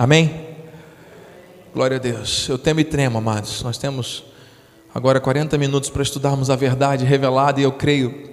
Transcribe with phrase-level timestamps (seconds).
[0.00, 0.56] Amém?
[1.74, 2.48] Glória a Deus.
[2.48, 3.62] Eu temo e tremo, amados.
[3.62, 4.24] Nós temos
[4.94, 8.30] agora 40 minutos para estudarmos a verdade revelada e eu creio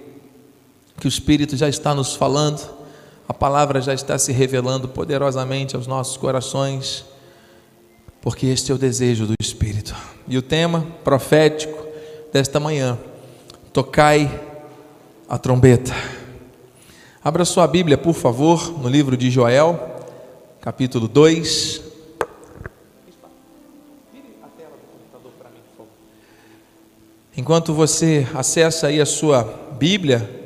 [0.98, 2.66] que o Espírito já está nos falando,
[3.28, 7.04] a palavra já está se revelando poderosamente aos nossos corações,
[8.22, 9.94] porque este é o desejo do Espírito.
[10.26, 11.86] E o tema profético
[12.32, 12.98] desta manhã:
[13.74, 14.40] tocai
[15.28, 15.94] a trombeta.
[17.22, 19.97] Abra sua Bíblia, por favor, no livro de Joel,
[20.60, 21.82] capítulo 2.
[27.36, 29.44] Enquanto você acessa aí a sua
[29.78, 30.38] Bíblia,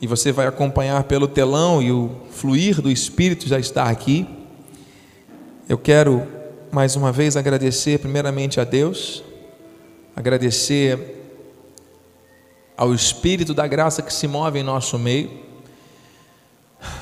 [0.00, 4.26] e você vai acompanhar pelo telão e o fluir do Espírito já está aqui.
[5.68, 6.26] Eu quero
[6.70, 9.24] mais uma vez agradecer primeiramente a Deus,
[10.14, 11.14] agradecer
[12.76, 15.45] ao Espírito da graça que se move em nosso meio,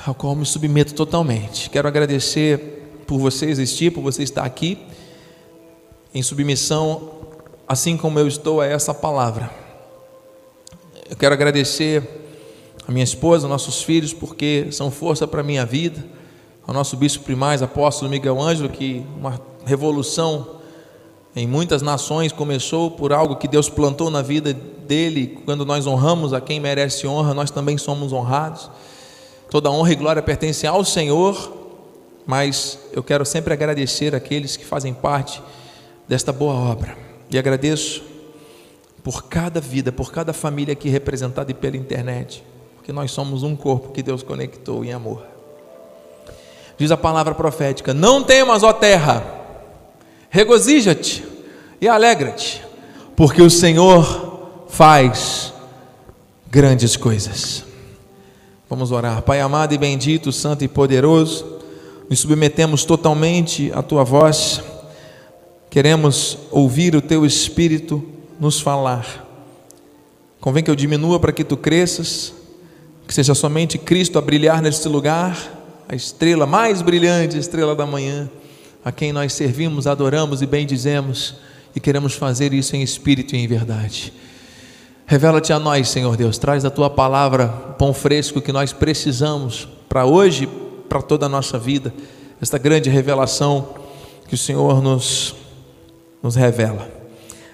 [0.05, 1.69] ao qual me submeto totalmente.
[1.69, 4.77] Quero agradecer por você existir, por você estar aqui,
[6.13, 7.11] em submissão,
[7.67, 9.49] assim como eu estou a essa palavra.
[11.09, 12.03] Eu quero agradecer
[12.87, 16.03] a minha esposa, nossos filhos, porque são força para a minha vida,
[16.65, 20.55] ao nosso bispo primaz, apóstolo Miguel Ângelo, que uma revolução
[21.35, 26.33] em muitas nações começou por algo que Deus plantou na vida dele, quando nós honramos
[26.33, 28.69] a quem merece honra, nós também somos honrados.
[29.55, 31.53] Toda honra e glória pertencem ao Senhor,
[32.25, 35.41] mas eu quero sempre agradecer aqueles que fazem parte
[36.05, 36.97] desta boa obra.
[37.31, 38.03] E agradeço
[39.01, 42.43] por cada vida, por cada família aqui representada e pela internet
[42.83, 45.25] que nós somos um corpo que Deus conectou em amor.
[46.77, 49.23] Diz a palavra profética: Não temas, ó terra,
[50.29, 51.23] regozija-te
[51.79, 52.61] e alegra-te,
[53.15, 55.53] porque o Senhor faz
[56.51, 57.63] grandes coisas.
[58.75, 59.21] Vamos orar.
[59.21, 61.45] Pai amado e bendito, santo e poderoso,
[62.09, 64.61] nos submetemos totalmente à tua voz.
[65.69, 68.03] Queremos ouvir o teu espírito
[68.37, 69.25] nos falar.
[70.41, 72.33] Convém que eu diminua para que tu cresças
[73.07, 75.37] que seja somente Cristo a brilhar neste lugar,
[75.87, 78.29] a estrela mais brilhante, a estrela da manhã,
[78.83, 81.35] a quem nós servimos, adoramos e bendizemos
[81.73, 84.11] e queremos fazer isso em espírito e em verdade.
[85.05, 90.05] Revela-te a nós, Senhor Deus, traz a tua palavra, pão fresco que nós precisamos para
[90.05, 90.47] hoje,
[90.89, 91.93] para toda a nossa vida,
[92.41, 93.69] esta grande revelação
[94.27, 95.35] que o Senhor nos,
[96.21, 96.89] nos revela.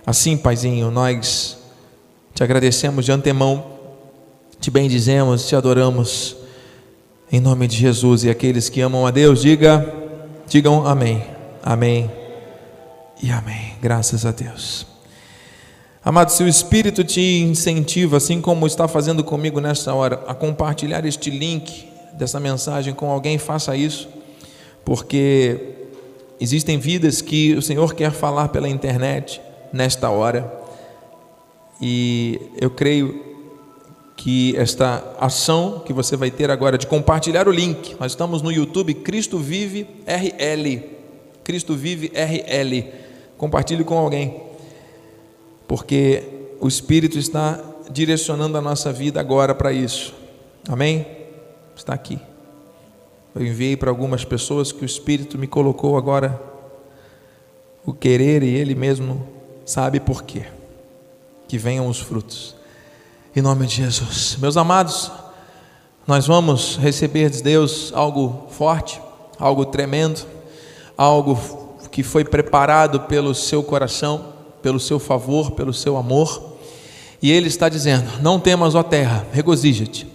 [0.06, 1.58] Assim, Paizinho, nós
[2.34, 3.72] te agradecemos de antemão
[4.62, 6.38] te bendizemos, te adoramos,
[7.32, 8.24] em nome de Jesus.
[8.24, 9.92] E aqueles que amam a Deus, diga,
[10.48, 11.26] digam amém,
[11.64, 12.10] amém
[13.22, 13.74] e amém.
[13.82, 14.91] Graças a Deus.
[16.04, 21.06] Amado, se o Espírito te incentiva, assim como está fazendo comigo nesta hora, a compartilhar
[21.06, 24.10] este link dessa mensagem com alguém, faça isso,
[24.84, 25.76] porque
[26.40, 29.40] existem vidas que o Senhor quer falar pela internet
[29.72, 30.52] nesta hora,
[31.80, 33.24] e eu creio
[34.18, 38.52] que esta ação que você vai ter agora de compartilhar o link, nós estamos no
[38.52, 40.82] YouTube Cristo Vive RL.
[41.44, 42.92] Cristo Vive RL.
[43.38, 44.50] Compartilhe com alguém,
[45.72, 46.22] porque
[46.60, 47.58] o Espírito está
[47.90, 50.14] direcionando a nossa vida agora para isso.
[50.68, 51.08] Amém?
[51.74, 52.20] Está aqui.
[53.34, 56.38] Eu enviei para algumas pessoas que o Espírito me colocou agora
[57.86, 59.26] o querer e Ele mesmo
[59.64, 60.44] sabe por quê.
[61.48, 62.54] Que venham os frutos.
[63.34, 64.36] Em nome de Jesus.
[64.42, 65.10] Meus amados,
[66.06, 69.02] nós vamos receber de Deus algo forte,
[69.40, 70.20] algo tremendo,
[70.98, 71.40] algo
[71.90, 76.52] que foi preparado pelo seu coração, pelo seu favor, pelo seu amor.
[77.22, 80.06] E ele está dizendo: Não temas, ó terra, regozija-te,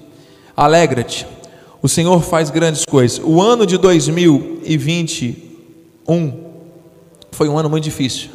[0.56, 1.26] alegra-te.
[1.82, 3.20] O Senhor faz grandes coisas.
[3.22, 6.46] O ano de 2021
[7.30, 8.30] foi um ano muito difícil.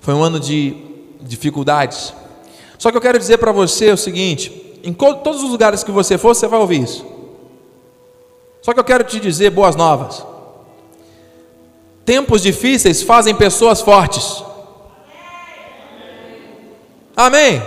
[0.00, 0.76] Foi um ano de
[1.22, 2.12] dificuldades
[2.84, 6.18] só que eu quero dizer para você o seguinte: em todos os lugares que você
[6.18, 7.02] for, você vai ouvir isso.
[8.60, 10.22] Só que eu quero te dizer boas novas.
[12.04, 14.44] Tempos difíceis fazem pessoas fortes.
[17.16, 17.62] Amém?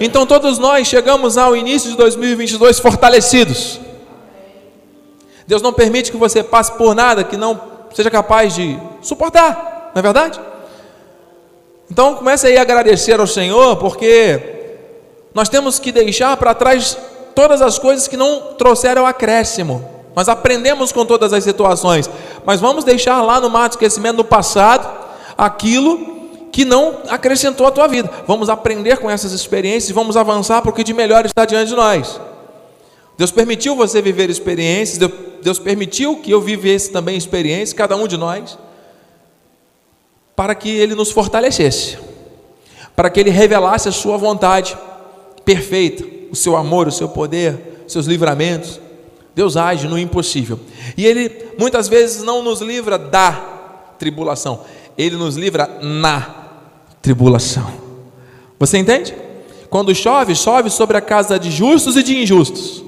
[0.00, 3.80] Então todos nós chegamos ao início de 2022 fortalecidos.
[5.46, 7.60] Deus não permite que você passe por nada que não
[7.92, 10.40] seja capaz de suportar, não é verdade?
[11.90, 14.40] Então comece aí a agradecer ao Senhor, porque
[15.34, 16.96] nós temos que deixar para trás
[17.34, 19.90] todas as coisas que não trouxeram acréscimo.
[20.16, 22.08] Nós aprendemos com todas as situações,
[22.44, 24.88] mas vamos deixar lá no de esquecimento no passado
[25.36, 26.23] aquilo
[26.54, 28.08] que não acrescentou a tua vida.
[28.28, 32.20] Vamos aprender com essas experiências e vamos avançar porque de melhor está diante de nós.
[33.18, 35.12] Deus permitiu você viver experiências, Deus,
[35.42, 38.56] Deus permitiu que eu vivesse também experiências, cada um de nós,
[40.36, 41.98] para que Ele nos fortalecesse,
[42.94, 44.78] para que Ele revelasse a Sua vontade
[45.44, 48.78] perfeita, o seu amor, o seu poder, os seus livramentos.
[49.34, 50.60] Deus age no impossível.
[50.96, 53.32] E Ele muitas vezes não nos livra da
[53.98, 54.60] tribulação,
[54.96, 56.43] Ele nos livra na
[57.04, 57.70] tribulação.
[58.58, 59.14] Você entende?
[59.68, 62.82] Quando chove, chove sobre a casa de justos e de injustos.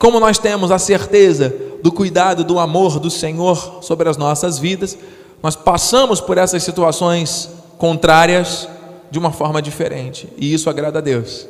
[0.00, 4.98] Como nós temos a certeza do cuidado, do amor do Senhor sobre as nossas vidas,
[5.40, 8.68] nós passamos por essas situações contrárias
[9.12, 11.46] de uma forma diferente, e isso agrada a Deus.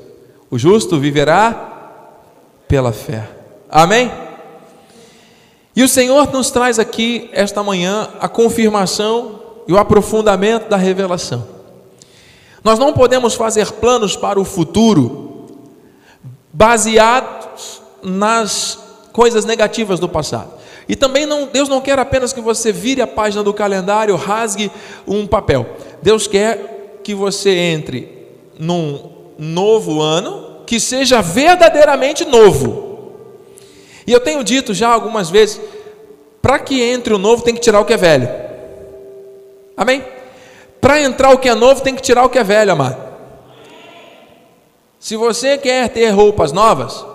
[0.50, 2.12] O justo viverá
[2.68, 3.26] pela fé.
[3.70, 4.12] Amém?
[5.74, 9.37] E o Senhor nos traz aqui esta manhã a confirmação
[9.68, 11.46] e o aprofundamento da revelação.
[12.64, 15.46] Nós não podemos fazer planos para o futuro
[16.50, 18.78] baseados nas
[19.12, 20.54] coisas negativas do passado.
[20.88, 24.72] E também não, Deus não quer apenas que você vire a página do calendário, rasgue
[25.06, 25.66] um papel.
[26.00, 28.26] Deus quer que você entre
[28.58, 33.12] num novo ano que seja verdadeiramente novo.
[34.06, 35.60] E eu tenho dito já algumas vezes,
[36.40, 38.47] para que entre o novo tem que tirar o que é velho.
[39.78, 40.04] Amém?
[40.80, 42.96] Para entrar o que é novo tem que tirar o que é velho, amado.
[44.98, 47.06] Se você quer ter roupas novas,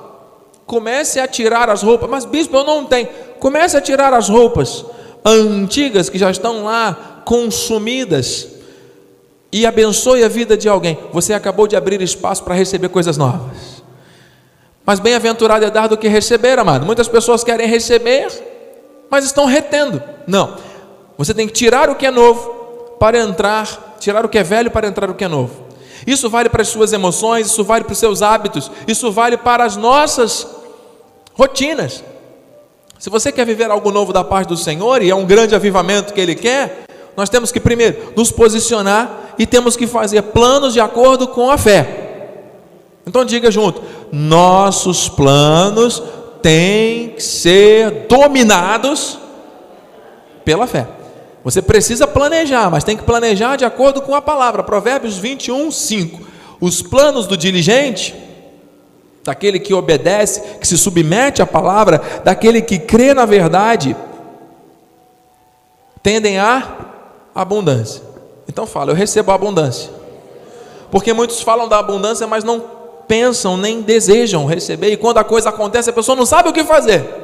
[0.65, 2.09] comece a tirar as roupas.
[2.09, 3.09] Mas bispo, eu não tenho.
[3.37, 4.85] Comece a tirar as roupas
[5.25, 8.47] antigas que já estão lá consumidas
[9.51, 10.97] e abençoe a vida de alguém.
[11.11, 13.83] Você acabou de abrir espaço para receber coisas novas.
[14.85, 16.85] Mas bem-aventurado é dar do que receber, amado.
[16.85, 18.27] Muitas pessoas querem receber,
[19.09, 20.01] mas estão retendo.
[20.25, 20.55] Não.
[21.23, 22.49] Você tem que tirar o que é novo
[22.99, 25.53] para entrar, tirar o que é velho para entrar o que é novo.
[26.05, 29.63] Isso vale para as suas emoções, isso vale para os seus hábitos, isso vale para
[29.63, 30.45] as nossas
[31.33, 32.03] rotinas.
[32.99, 36.13] Se você quer viver algo novo da parte do Senhor, e é um grande avivamento
[36.13, 40.81] que Ele quer, nós temos que primeiro nos posicionar e temos que fazer planos de
[40.81, 42.41] acordo com a fé.
[43.07, 43.81] Então diga junto:
[44.11, 46.03] nossos planos
[46.41, 49.17] têm que ser dominados
[50.43, 50.85] pela fé.
[51.43, 54.63] Você precisa planejar, mas tem que planejar de acordo com a palavra.
[54.63, 56.21] Provérbios 21, 5.
[56.61, 58.15] Os planos do diligente,
[59.23, 63.95] daquele que obedece, que se submete à palavra, daquele que crê na verdade,
[66.01, 66.77] tendem a
[67.35, 68.01] abundância.
[68.47, 69.89] Então fala, eu recebo a abundância.
[70.89, 72.63] Porque muitos falam da abundância, mas não
[73.07, 76.63] pensam nem desejam receber, e quando a coisa acontece, a pessoa não sabe o que
[76.63, 77.22] fazer.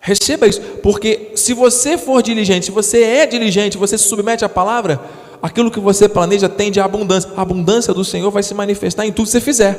[0.00, 4.48] Receba isso, porque se você for diligente, se você é diligente, você se submete à
[4.48, 4.98] palavra,
[5.42, 7.30] aquilo que você planeja tende à abundância.
[7.36, 9.78] A abundância do Senhor vai se manifestar em tudo que você fizer.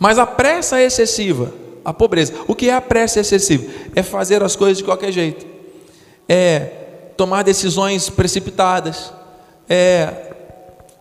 [0.00, 1.52] Mas a pressa excessiva,
[1.84, 3.72] a pobreza, o que é a pressa excessiva?
[3.94, 5.46] É fazer as coisas de qualquer jeito,
[6.28, 6.60] é
[7.16, 9.12] tomar decisões precipitadas,
[9.68, 10.32] é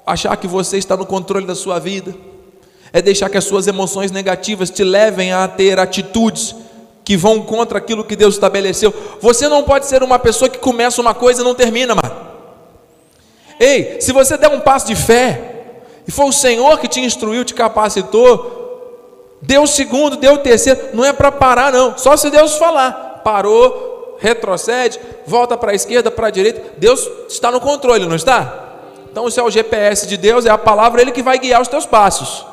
[0.05, 2.13] achar que você está no controle da sua vida,
[2.93, 6.55] é deixar que as suas emoções negativas te levem a ter atitudes
[7.11, 8.93] que vão contra aquilo que Deus estabeleceu.
[9.19, 12.15] Você não pode ser uma pessoa que começa uma coisa e não termina, mano.
[13.59, 15.73] Ei, se você der um passo de fé,
[16.07, 20.79] e foi o Senhor que te instruiu, te capacitou, deu o segundo, deu o terceiro,
[20.93, 26.09] não é para parar, não, só se Deus falar, parou, retrocede, volta para a esquerda,
[26.09, 28.69] para a direita, Deus está no controle, não está?
[29.11, 31.67] Então, isso é o GPS de Deus, é a palavra, Ele que vai guiar os
[31.67, 32.45] teus passos,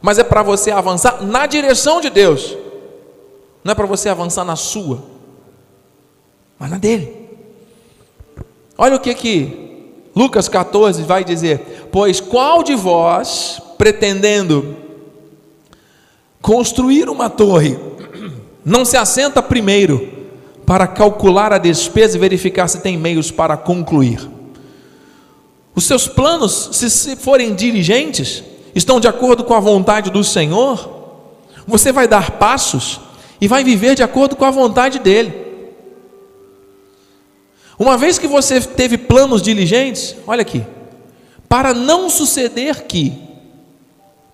[0.00, 2.65] mas é para você avançar na direção de Deus
[3.66, 5.02] não é para você avançar na sua,
[6.56, 7.12] mas na dele.
[8.78, 14.76] Olha o que que Lucas 14 vai dizer: Pois qual de vós, pretendendo
[16.40, 17.76] construir uma torre,
[18.64, 20.12] não se assenta primeiro
[20.64, 24.30] para calcular a despesa e verificar se tem meios para concluir?
[25.74, 28.44] Os seus planos, se forem dirigentes,
[28.76, 30.88] estão de acordo com a vontade do Senhor?
[31.66, 33.00] Você vai dar passos
[33.40, 35.46] e vai viver de acordo com a vontade dele.
[37.78, 40.64] Uma vez que você teve planos diligentes, olha aqui,
[41.48, 43.12] para não suceder que,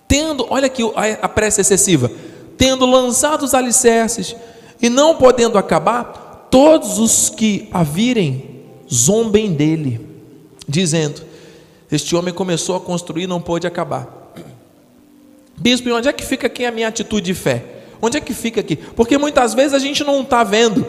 [0.06, 0.82] tendo, olha aqui
[1.20, 2.10] a pressa excessiva,
[2.56, 4.36] tendo lançado os alicerces
[4.80, 10.06] e não podendo acabar, todos os que a virem zombem dele,
[10.68, 11.22] dizendo:
[11.90, 14.22] Este homem começou a construir e não pôde acabar.
[15.56, 17.81] Bispo, onde é que fica aqui a minha atitude de fé?
[18.04, 18.74] Onde é que fica aqui?
[18.74, 20.84] Porque muitas vezes a gente não está vendo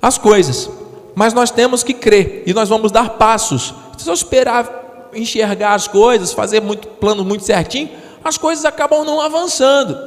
[0.00, 0.70] as coisas,
[1.12, 3.74] mas nós temos que crer e nós vamos dar passos.
[3.98, 7.90] Se eu esperar enxergar as coisas, fazer muito plano muito certinho,
[8.22, 9.98] as coisas acabam não avançando.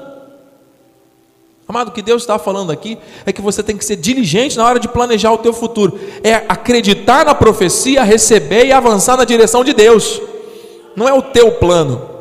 [1.68, 4.65] Amado, o que Deus está falando aqui é que você tem que ser diligente na
[4.65, 6.00] hora de planejar o teu futuro.
[6.24, 10.22] É acreditar na profecia, receber e avançar na direção de Deus.
[10.96, 12.12] Não é o teu plano.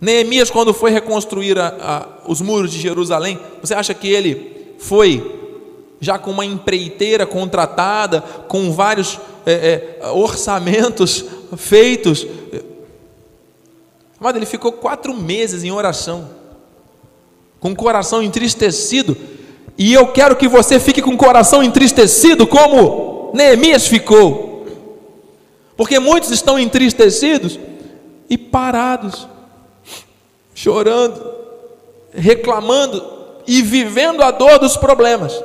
[0.00, 5.38] Neemias, quando foi reconstruir a, a, os muros de Jerusalém, você acha que ele foi
[6.00, 11.24] já com uma empreiteira contratada, com vários é, é, orçamentos
[11.56, 12.26] feitos?
[14.18, 16.40] Amado, ele ficou quatro meses em oração
[17.60, 19.14] com o coração entristecido,
[19.76, 24.66] e eu quero que você fique com o coração entristecido, como Neemias ficou,
[25.76, 27.60] porque muitos estão entristecidos
[28.28, 29.28] e parados,
[30.60, 31.34] chorando,
[32.12, 33.02] reclamando
[33.46, 35.42] e vivendo a dor dos problemas.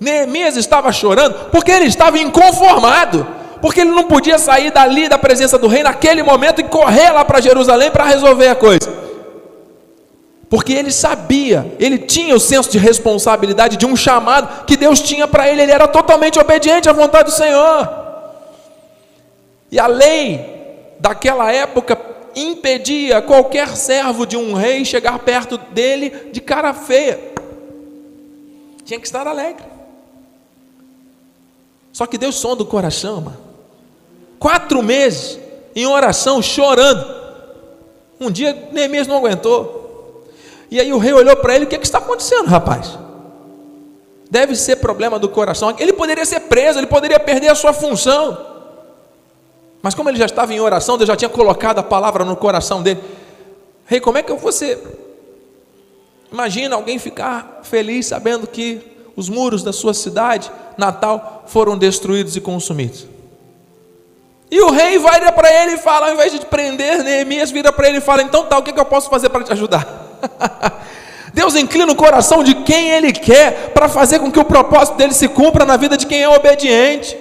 [0.00, 3.26] Neemias estava chorando porque ele estava inconformado,
[3.60, 7.26] porque ele não podia sair dali da presença do rei naquele momento e correr lá
[7.26, 8.90] para Jerusalém para resolver a coisa.
[10.48, 15.28] Porque ele sabia, ele tinha o senso de responsabilidade de um chamado que Deus tinha
[15.28, 17.86] para ele, ele era totalmente obediente à vontade do Senhor.
[19.70, 26.40] E a lei daquela época impedia qualquer servo de um rei chegar perto dele de
[26.40, 27.18] cara feia.
[28.84, 29.64] Tinha que estar alegre.
[31.92, 33.38] Só que Deus sonda o coração, mano.
[34.38, 35.38] Quatro meses
[35.74, 37.04] em oração, chorando.
[38.20, 40.26] Um dia Neemias não aguentou.
[40.70, 42.98] E aí o rei olhou para ele: o que, é que está acontecendo, rapaz?
[44.30, 45.74] Deve ser problema do coração.
[45.78, 48.57] Ele poderia ser preso, ele poderia perder a sua função.
[49.82, 52.82] Mas como ele já estava em oração, Deus já tinha colocado a palavra no coração
[52.82, 53.00] dele.
[53.86, 54.78] Rei, como é que ser?
[56.32, 58.80] Imagina alguém ficar feliz sabendo que
[59.16, 63.06] os muros da sua cidade natal foram destruídos e consumidos.
[64.50, 67.88] E o rei vai para ele e fala, ao invés de prender Neemias, vira para
[67.88, 70.06] ele e fala: Então tá, o que, que eu posso fazer para te ajudar?
[71.34, 75.12] Deus inclina o coração de quem Ele quer para fazer com que o propósito dele
[75.12, 77.16] se cumpra na vida de quem é obediente,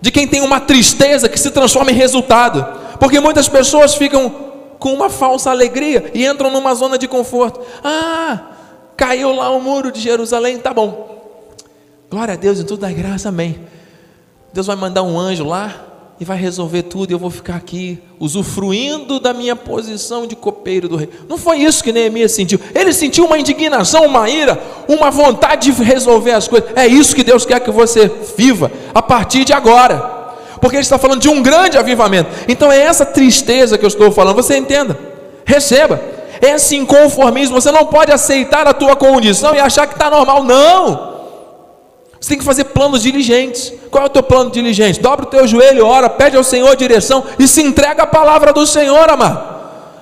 [0.00, 2.66] de quem tem uma tristeza que se transforma em resultado,
[2.98, 7.60] porque muitas pessoas ficam com uma falsa alegria e entram numa zona de conforto.
[7.84, 8.40] Ah,
[8.96, 11.10] caiu lá o muro de Jerusalém, tá bom.
[12.10, 13.60] Glória a Deus em tudo da graça, amém.
[14.52, 15.89] Deus vai mandar um anjo lá,
[16.20, 20.86] e vai resolver tudo, e eu vou ficar aqui usufruindo da minha posição de copeiro
[20.86, 21.08] do rei.
[21.26, 22.60] Não foi isso que Neemias sentiu.
[22.74, 26.68] Ele sentiu uma indignação, uma ira, uma vontade de resolver as coisas.
[26.76, 30.20] É isso que Deus quer que você viva a partir de agora.
[30.60, 32.28] Porque ele está falando de um grande avivamento.
[32.46, 34.36] Então é essa tristeza que eu estou falando.
[34.36, 34.98] Você entenda.
[35.46, 35.98] Receba.
[36.42, 40.44] Esse inconformismo, você não pode aceitar a tua condição e achar que está normal.
[40.44, 41.19] Não.
[42.20, 43.72] Você tem que fazer planos diligentes.
[43.90, 45.00] Qual é o teu plano diligente?
[45.00, 48.66] Dobra o teu joelho, ora, pede ao Senhor direção e se entrega a palavra do
[48.66, 49.58] Senhor, amado.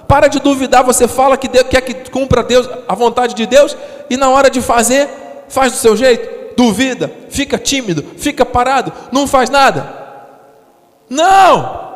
[0.09, 3.77] Para de duvidar, você fala que Deus, quer que cumpra Deus, a vontade de Deus,
[4.11, 5.09] e na hora de fazer,
[5.49, 9.87] faz do seu jeito, duvida, fica tímido, fica parado, não faz nada.
[11.09, 11.89] Não!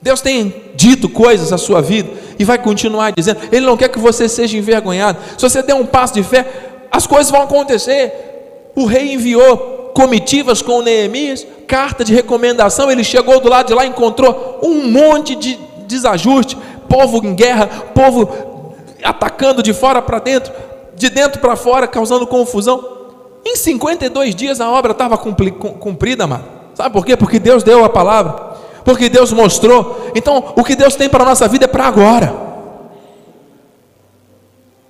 [0.00, 3.40] Deus tem dito coisas à sua vida e vai continuar dizendo.
[3.50, 5.18] Ele não quer que você seja envergonhado.
[5.36, 6.46] Se você der um passo de fé,
[6.92, 8.37] as coisas vão acontecer
[8.78, 12.88] o rei enviou comitivas com Neemias, carta de recomendação.
[12.88, 15.58] Ele chegou do lado de lá encontrou um monte de
[15.88, 16.56] desajuste,
[16.88, 20.52] povo em guerra, povo atacando de fora para dentro,
[20.94, 22.98] de dentro para fora, causando confusão.
[23.44, 26.44] Em 52 dias a obra estava cumprida, mano.
[26.74, 27.16] Sabe por quê?
[27.16, 28.54] Porque Deus deu a palavra,
[28.84, 30.12] porque Deus mostrou.
[30.14, 32.47] Então, o que Deus tem para a nossa vida é para agora.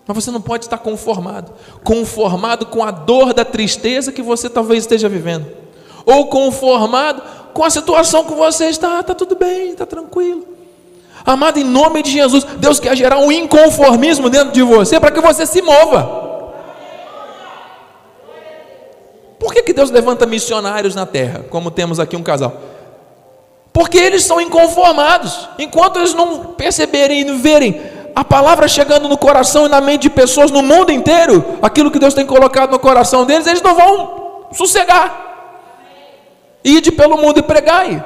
[0.08, 1.52] Mas você não pode estar conformado
[1.84, 5.46] conformado com a dor da tristeza que você talvez esteja vivendo,
[6.06, 7.22] ou conformado
[7.52, 10.46] com a situação que você está, está tudo bem, está tranquilo.
[11.26, 15.20] Amado, em nome de Jesus, Deus quer gerar um inconformismo dentro de você para que
[15.20, 16.26] você se mova.
[19.38, 22.56] Por que, que Deus levanta missionários na terra, como temos aqui um casal?
[23.74, 25.48] Porque eles são inconformados.
[25.58, 30.10] Enquanto eles não perceberem e verem a palavra chegando no coração e na mente de
[30.10, 34.46] pessoas no mundo inteiro, aquilo que Deus tem colocado no coração deles, eles não vão
[34.50, 35.76] sossegar.
[36.64, 38.04] Ide pelo mundo e pregai.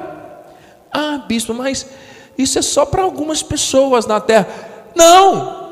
[0.93, 1.87] Ah, bispo, mas
[2.37, 4.49] isso é só para algumas pessoas na terra.
[4.95, 5.63] Não!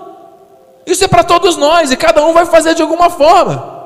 [0.86, 3.82] Isso é para todos nós e cada um vai fazer de alguma forma.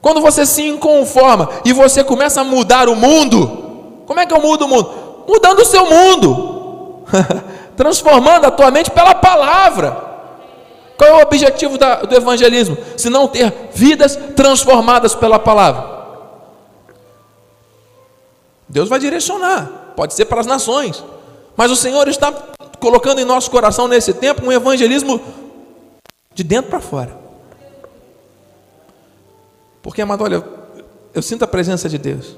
[0.00, 4.40] Quando você se inconforma e você começa a mudar o mundo, como é que eu
[4.40, 5.24] mudo o mundo?
[5.26, 7.02] Mudando o seu mundo.
[7.82, 10.12] transformando a tua mente pela palavra.
[10.96, 12.78] Qual é o objetivo da, do evangelismo?
[12.96, 15.90] Se não ter vidas transformadas pela palavra.
[18.68, 21.04] Deus vai direcionar, pode ser para as nações,
[21.56, 22.32] Mas o Senhor está
[22.78, 25.20] colocando em nosso coração nesse tempo um evangelismo
[26.32, 27.18] de dentro para fora.
[29.82, 30.42] Porque, amado, olha,
[31.12, 32.36] eu sinto a presença de Deus.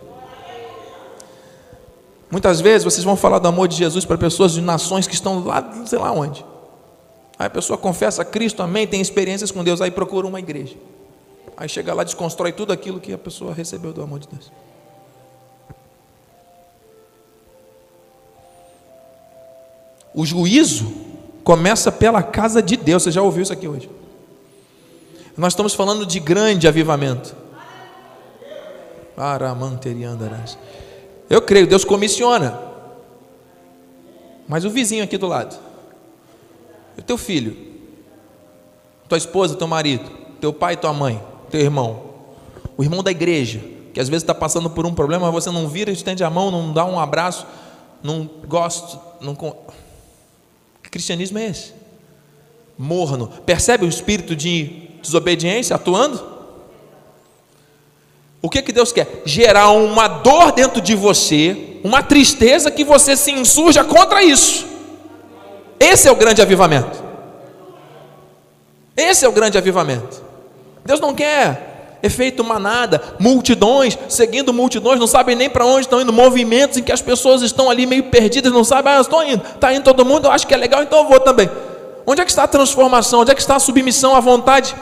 [2.35, 5.45] Muitas vezes vocês vão falar do amor de Jesus para pessoas de nações que estão
[5.45, 6.45] lá, não sei lá onde.
[7.39, 10.75] Aí a pessoa confessa Cristo, amém, tem experiências com Deus, aí procura uma igreja.
[11.57, 14.51] Aí chega lá, desconstrói tudo aquilo que a pessoa recebeu do amor de Deus.
[20.13, 20.93] O juízo
[21.45, 23.05] começa pela casa de Deus.
[23.05, 23.89] Você já ouviu isso aqui hoje?
[25.37, 27.37] Nós estamos falando de grande avivamento.
[29.17, 30.59] Aramanteriandarás.
[31.29, 32.59] Eu creio, Deus comissiona.
[34.47, 35.59] Mas o vizinho aqui do lado,
[36.99, 37.57] o teu filho,
[39.09, 40.05] tua esposa, teu marido,
[40.41, 42.03] teu pai, tua mãe, teu irmão,
[42.77, 43.61] o irmão da igreja,
[43.95, 46.51] que às vezes está passando por um problema, mas você não vira, estende a mão,
[46.51, 47.47] não dá um abraço,
[48.03, 49.35] não gosta, não.
[49.35, 51.73] Que cristianismo é esse?
[52.77, 53.29] Morno.
[53.47, 56.34] Percebe o espírito de desobediência atuando?
[58.45, 59.23] O que, que Deus quer?
[59.25, 64.67] Gerar uma dor dentro de você, uma tristeza que você se insurja contra isso.
[65.81, 67.03] Esse é o grande avivamento.
[68.95, 70.23] Esse é o grande avivamento.
[70.85, 76.13] Deus não quer efeito manada, multidões, seguindo multidões, não sabem nem para onde estão indo,
[76.13, 79.73] movimentos em que as pessoas estão ali meio perdidas, não sabem, ah, estou indo, está
[79.73, 81.49] indo todo mundo, eu acho que é legal, então eu vou também.
[82.07, 83.21] Onde é que está a transformação?
[83.21, 84.77] Onde é que está a submissão à vontade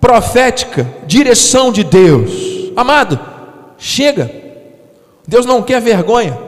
[0.00, 2.53] profética, direção de Deus?
[2.76, 3.18] Amado,
[3.78, 4.30] chega.
[5.26, 6.38] Deus não quer vergonha.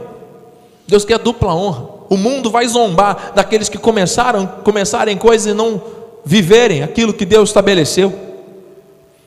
[0.87, 1.88] Deus quer dupla honra.
[2.09, 5.83] O mundo vai zombar daqueles que começaram, começarem coisas e não
[6.25, 8.12] viverem aquilo que Deus estabeleceu.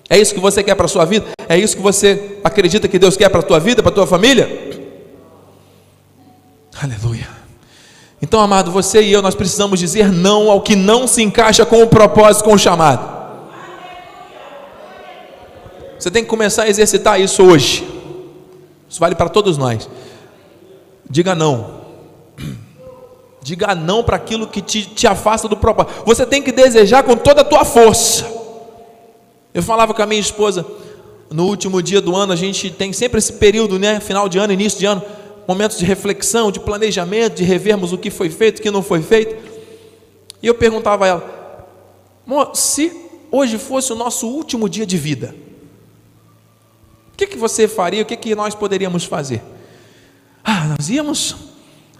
[0.09, 1.27] É isso que você quer para a sua vida?
[1.47, 4.07] É isso que você acredita que Deus quer para a tua vida, para a tua
[4.07, 4.79] família?
[6.81, 7.27] Aleluia.
[8.21, 11.83] Então, amado, você e eu, nós precisamos dizer não ao que não se encaixa com
[11.83, 13.18] o propósito, com o chamado.
[15.99, 17.85] Você tem que começar a exercitar isso hoje.
[18.89, 19.89] Isso vale para todos nós.
[21.09, 21.81] Diga não.
[23.43, 26.03] Diga não para aquilo que te, te afasta do propósito.
[26.05, 28.25] Você tem que desejar com toda a tua força.
[29.53, 30.65] Eu falava com a minha esposa,
[31.29, 33.99] no último dia do ano, a gente tem sempre esse período, né?
[33.99, 35.01] Final de ano, início de ano,
[35.47, 39.01] momentos de reflexão, de planejamento, de revermos o que foi feito, o que não foi
[39.01, 39.35] feito.
[40.41, 42.95] E eu perguntava a ela, se
[43.31, 45.35] hoje fosse o nosso último dia de vida,
[47.19, 48.01] que, que você faria?
[48.01, 49.41] O que, que nós poderíamos fazer?
[50.41, 51.35] Ah, nós íamos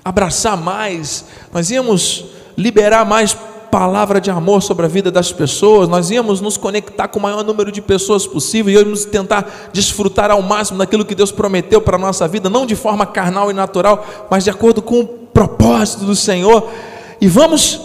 [0.03, 2.25] abraçar mais, nós íamos
[2.57, 3.35] liberar mais
[3.69, 7.43] palavra de amor sobre a vida das pessoas, nós íamos nos conectar com o maior
[7.43, 11.97] número de pessoas possível, e íamos tentar desfrutar ao máximo daquilo que Deus prometeu para
[11.97, 16.05] a nossa vida, não de forma carnal e natural, mas de acordo com o propósito
[16.05, 16.71] do Senhor.
[17.19, 17.79] E vamos.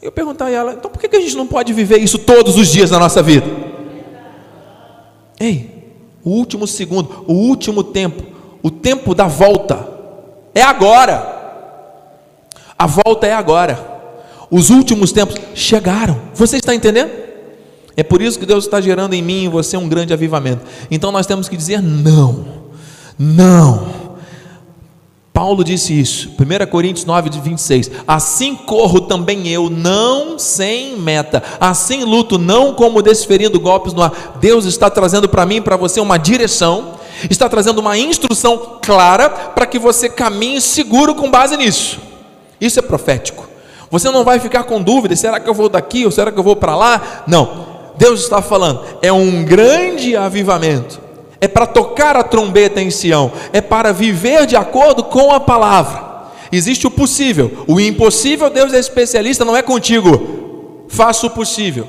[0.00, 2.68] Eu perguntar a ela, então por que a gente não pode viver isso todos os
[2.68, 3.46] dias na nossa vida?
[5.40, 5.77] Ei,
[6.28, 8.22] o último segundo, o último tempo,
[8.62, 9.88] o tempo da volta
[10.54, 11.36] é agora.
[12.78, 13.78] A volta é agora.
[14.50, 16.20] Os últimos tempos chegaram.
[16.34, 17.10] Você está entendendo?
[17.96, 20.62] É por isso que Deus está gerando em mim e em você um grande avivamento.
[20.90, 22.44] Então nós temos que dizer não.
[23.18, 24.07] Não.
[25.38, 27.92] Paulo disse isso, 1 Coríntios 9, 26.
[28.08, 34.36] Assim corro também eu, não sem meta, assim luto, não como desferindo golpes no ar.
[34.40, 36.94] Deus está trazendo para mim e para você uma direção,
[37.30, 42.00] está trazendo uma instrução clara para que você caminhe seguro com base nisso.
[42.60, 43.48] Isso é profético.
[43.92, 46.42] Você não vai ficar com dúvidas: será que eu vou daqui ou será que eu
[46.42, 47.22] vou para lá?
[47.28, 47.78] Não.
[47.96, 51.07] Deus está falando, é um grande avivamento
[51.40, 56.08] é para tocar a trombeta em Sião, é para viver de acordo com a palavra.
[56.50, 60.86] Existe o possível, o impossível, Deus é especialista, não é contigo.
[60.88, 61.86] Faça o possível.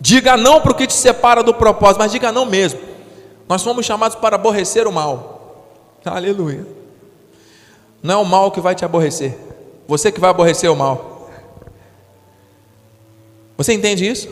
[0.00, 2.80] Diga não para o que te separa do propósito, mas diga não mesmo.
[3.48, 5.66] Nós fomos chamados para aborrecer o mal.
[6.04, 6.66] Aleluia.
[8.02, 9.36] Não é o mal que vai te aborrecer,
[9.86, 11.30] você que vai aborrecer o mal.
[13.56, 14.28] Você entende isso?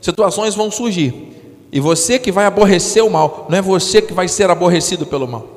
[0.00, 1.31] Situações vão surgir,
[1.72, 5.26] e você que vai aborrecer o mal, não é você que vai ser aborrecido pelo
[5.26, 5.48] mal.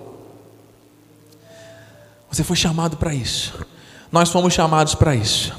[2.32, 3.54] Você foi chamado para isso.
[4.10, 5.54] Nós fomos chamados para isso.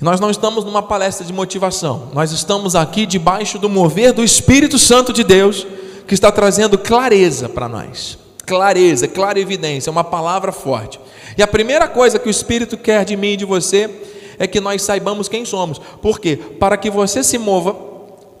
[0.00, 2.10] Nós não estamos numa palestra de motivação.
[2.14, 5.66] Nós estamos aqui debaixo do mover do Espírito Santo de Deus,
[6.06, 8.18] que está trazendo clareza para nós.
[8.46, 10.98] Clareza, clara evidência, uma palavra forte.
[11.36, 13.90] E a primeira coisa que o Espírito quer de mim e de você
[14.38, 15.78] é que nós saibamos quem somos.
[15.78, 16.36] Por quê?
[16.36, 17.85] Para que você se mova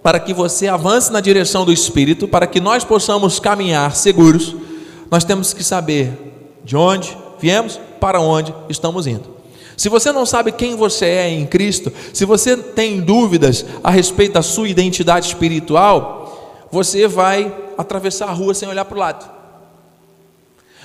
[0.06, 4.54] para que você avance na direção do Espírito, para que nós possamos caminhar seguros,
[5.10, 6.12] nós temos que saber
[6.62, 9.24] de onde viemos, para onde estamos indo.
[9.76, 14.34] Se você não sabe quem você é em Cristo, se você tem dúvidas a respeito
[14.34, 19.28] da sua identidade espiritual, você vai atravessar a rua sem olhar para o lado.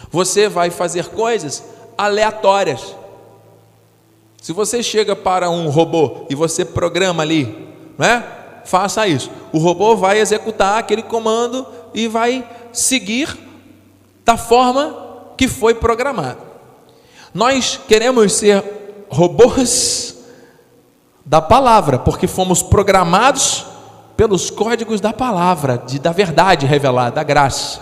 [0.09, 1.63] Você vai fazer coisas
[1.95, 2.95] aleatórias.
[4.41, 7.67] Se você chega para um robô e você programa ali,
[7.99, 8.39] né?
[8.65, 9.31] Faça isso.
[9.51, 13.37] O robô vai executar aquele comando e vai seguir
[14.23, 14.95] da forma
[15.37, 16.39] que foi programado.
[17.33, 18.63] Nós queremos ser
[19.09, 20.15] robôs
[21.25, 23.65] da palavra, porque fomos programados
[24.17, 27.81] pelos códigos da palavra, de, da verdade revelada, da graça.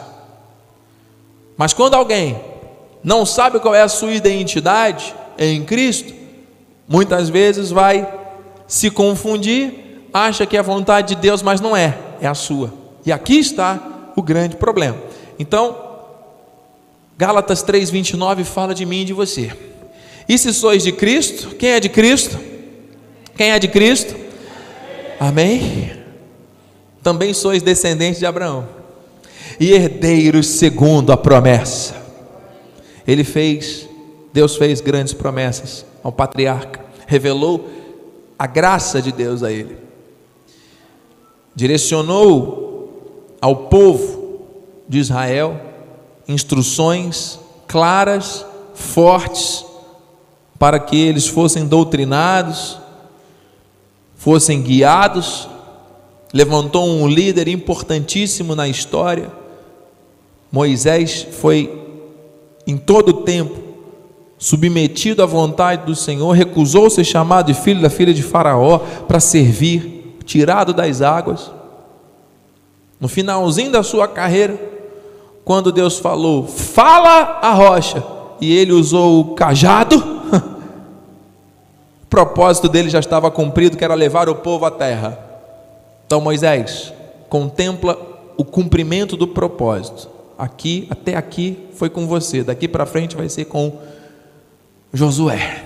[1.57, 2.39] Mas quando alguém
[3.03, 6.13] não sabe qual é a sua identidade em Cristo,
[6.87, 8.07] muitas vezes vai
[8.67, 12.73] se confundir, acha que é a vontade de Deus, mas não é, é a sua.
[13.05, 14.97] E aqui está o grande problema.
[15.37, 15.75] Então,
[17.17, 19.51] Gálatas 3:29 fala de mim e de você.
[20.27, 22.39] E se sois de Cristo, quem é de Cristo?
[23.35, 24.15] Quem é de Cristo?
[25.19, 25.91] Amém?
[27.01, 28.79] Também sois descendentes de Abraão
[29.59, 31.95] e herdeiros segundo a promessa.
[33.07, 33.87] Ele fez,
[34.31, 37.67] Deus fez grandes promessas ao patriarca, revelou
[38.37, 39.77] a graça de Deus a ele,
[41.55, 44.39] direcionou ao povo
[44.87, 45.59] de Israel
[46.27, 49.65] instruções claras, fortes,
[50.57, 52.77] para que eles fossem doutrinados,
[54.15, 55.47] fossem guiados.
[56.33, 59.31] Levantou um líder importantíssimo na história.
[60.51, 61.87] Moisés foi
[62.67, 63.69] em todo o tempo
[64.37, 69.19] submetido à vontade do Senhor, recusou ser chamado de filho da filha de Faraó para
[69.19, 69.98] servir,
[70.29, 71.51] tirado das águas.
[72.99, 74.59] No finalzinho da sua carreira,
[75.43, 78.03] quando Deus falou: "Fala a rocha",
[78.39, 79.97] e ele usou o cajado,
[82.03, 85.17] o propósito dele já estava cumprido, que era levar o povo à terra.
[86.05, 86.93] Então Moisés
[87.27, 87.97] contempla
[88.37, 90.07] o cumprimento do propósito.
[90.37, 93.79] Aqui, até aqui foi com você, daqui para frente vai ser com
[94.93, 95.58] Josué.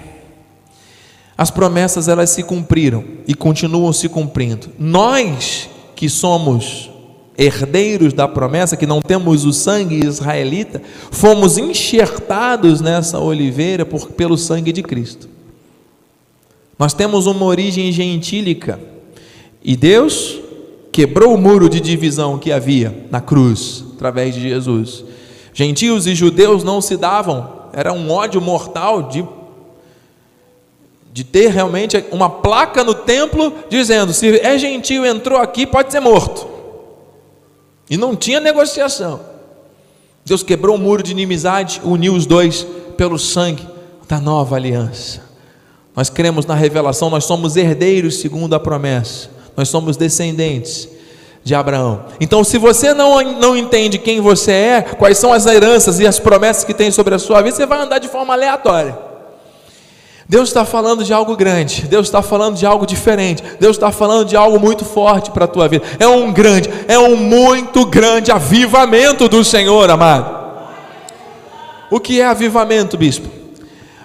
[1.38, 4.70] As promessas elas se cumpriram e continuam se cumprindo.
[4.78, 6.92] Nós que somos
[7.38, 14.38] herdeiros da promessa, que não temos o sangue israelita, fomos enxertados nessa oliveira por, pelo
[14.38, 15.28] sangue de Cristo.
[16.78, 18.80] Nós temos uma origem gentílica
[19.64, 20.40] e Deus
[20.92, 25.04] quebrou o muro de divisão que havia na cruz através de Jesus.
[25.54, 29.26] Gentios e judeus não se davam, era um ódio mortal de
[31.14, 36.00] de ter realmente uma placa no templo dizendo: se é gentio entrou aqui, pode ser
[36.00, 36.48] morto.
[37.88, 39.20] E não tinha negociação.
[40.26, 42.66] Deus quebrou o muro de inimizade, uniu os dois
[42.98, 43.68] pelo sangue
[44.08, 45.22] da nova aliança.
[45.96, 50.90] Nós cremos na revelação, nós somos herdeiros segundo a promessa, nós somos descendentes
[51.44, 52.06] de Abraão.
[52.20, 56.18] Então, se você não, não entende quem você é, quais são as heranças e as
[56.18, 59.13] promessas que tem sobre a sua vida, você vai andar de forma aleatória.
[60.28, 64.26] Deus está falando de algo grande, Deus está falando de algo diferente, Deus está falando
[64.26, 65.84] de algo muito forte para a tua vida.
[66.00, 70.44] É um grande, é um muito grande avivamento do Senhor, amado.
[71.92, 73.28] O que é avivamento, bispo?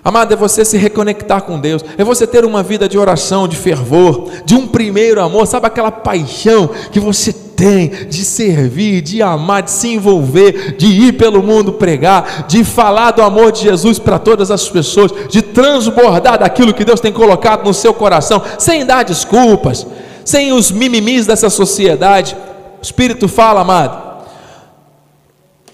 [0.04, 3.56] Amado, é você se reconectar com Deus, é você ter uma vida de oração, de
[3.56, 9.64] fervor, de um primeiro amor, sabe aquela paixão que você tem de servir, de amar,
[9.64, 14.16] de se envolver, de ir pelo mundo pregar, de falar do amor de Jesus para
[14.16, 19.04] todas as pessoas, de transbordar daquilo que Deus tem colocado no seu coração, sem dar
[19.04, 19.84] desculpas,
[20.24, 22.36] sem os mimimis dessa sociedade.
[22.78, 24.24] O Espírito fala, amado.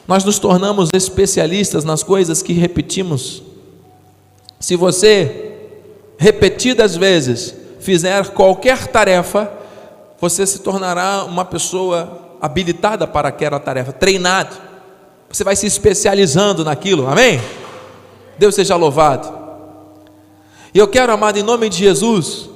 [0.09, 3.43] Nós nos tornamos especialistas nas coisas que repetimos
[4.59, 5.53] se você
[6.17, 9.53] repetidas vezes fizer qualquer tarefa,
[10.25, 14.57] você se tornará uma pessoa habilitada para aquela tarefa, treinado.
[15.29, 17.39] Você vai se especializando naquilo, amém?
[18.39, 19.31] Deus seja louvado.
[20.73, 22.49] E eu quero, amado, em nome de Jesus,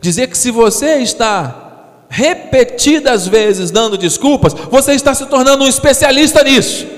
[0.00, 6.42] dizer que se você está repetidas vezes dando desculpas, você está se tornando um especialista
[6.42, 6.88] nisso.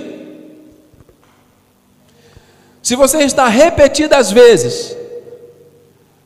[2.83, 4.97] Se você está repetidas vezes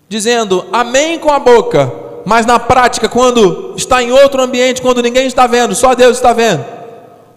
[0.08, 5.28] dizendo amém com a boca, mas na prática, quando está em outro ambiente, quando ninguém
[5.28, 6.64] está vendo, só Deus está vendo,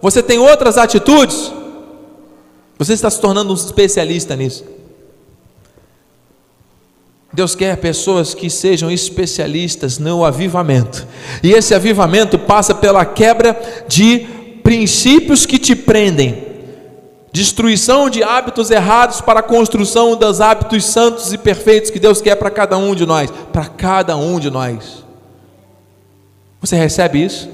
[0.02, 1.52] você tem outras atitudes,
[2.76, 4.64] você está se tornando um especialista nisso.
[7.32, 11.06] Deus quer pessoas que sejam especialistas no avivamento,
[11.40, 14.26] e esse avivamento passa pela quebra de
[14.64, 16.46] princípios que te prendem,
[17.32, 22.34] Destruição de hábitos errados para a construção dos hábitos santos e perfeitos que Deus quer
[22.34, 23.30] para cada um de nós.
[23.52, 25.04] Para cada um de nós.
[26.60, 27.48] Você recebe isso?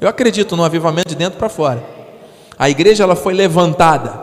[0.00, 1.84] Eu acredito no avivamento de dentro para fora.
[2.58, 4.18] A igreja ela foi levantada,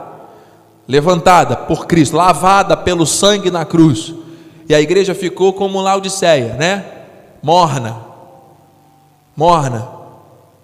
[0.88, 4.14] levantada por Cristo, lavada pelo sangue na cruz.
[4.68, 6.86] E a igreja ficou como Laodiceia, né?
[7.44, 7.98] Morna.
[9.36, 9.88] Morna,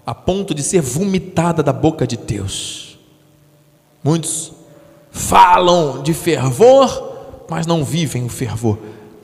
[0.06, 2.89] a ponto de ser vomitada da boca de Deus.
[4.04, 4.52] Muitos
[5.12, 8.78] falam de fervor, mas não vivem o fervor,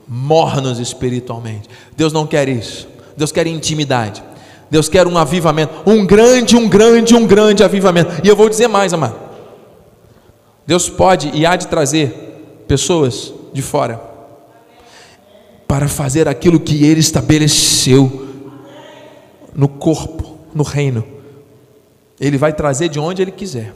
[0.06, 1.68] mornos espiritualmente.
[1.96, 2.88] Deus não quer isso.
[3.16, 4.22] Deus quer intimidade.
[4.70, 8.20] Deus quer um avivamento, um grande, um grande, um grande avivamento.
[8.24, 9.16] E eu vou dizer mais, amado.
[10.66, 14.00] Deus pode e há de trazer pessoas de fora
[15.68, 18.26] para fazer aquilo que Ele estabeleceu
[19.54, 21.04] no corpo, no reino.
[22.20, 23.72] Ele vai trazer de onde Ele quiser.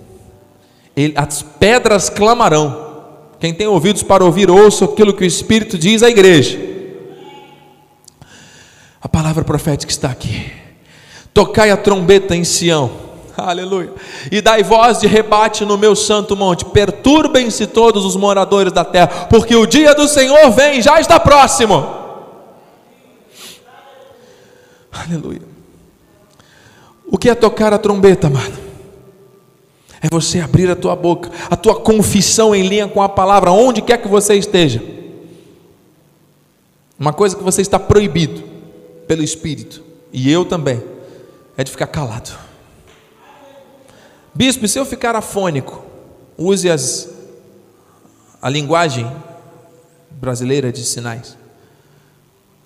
[0.96, 2.88] Ele, as pedras clamarão.
[3.38, 6.58] Quem tem ouvidos para ouvir, ouça aquilo que o Espírito diz à igreja.
[9.00, 10.52] A palavra profética está aqui.
[11.32, 12.90] Tocai a trombeta em Sião,
[13.36, 13.92] aleluia,
[14.30, 16.64] e dai voz de rebate no meu santo monte.
[16.66, 21.98] Perturbem-se todos os moradores da terra, porque o dia do Senhor vem, já está próximo.
[24.92, 25.42] Aleluia.
[27.06, 28.69] O que é tocar a trombeta, mano?
[30.02, 33.82] É você abrir a tua boca, a tua confissão em linha com a palavra, onde
[33.82, 34.82] quer que você esteja.
[36.98, 38.42] Uma coisa que você está proibido
[39.06, 39.82] pelo Espírito,
[40.12, 40.82] e eu também,
[41.56, 42.30] é de ficar calado.
[44.34, 45.84] Bispo, se eu ficar afônico,
[46.38, 47.08] use as,
[48.40, 49.10] a linguagem
[50.10, 51.36] brasileira de sinais.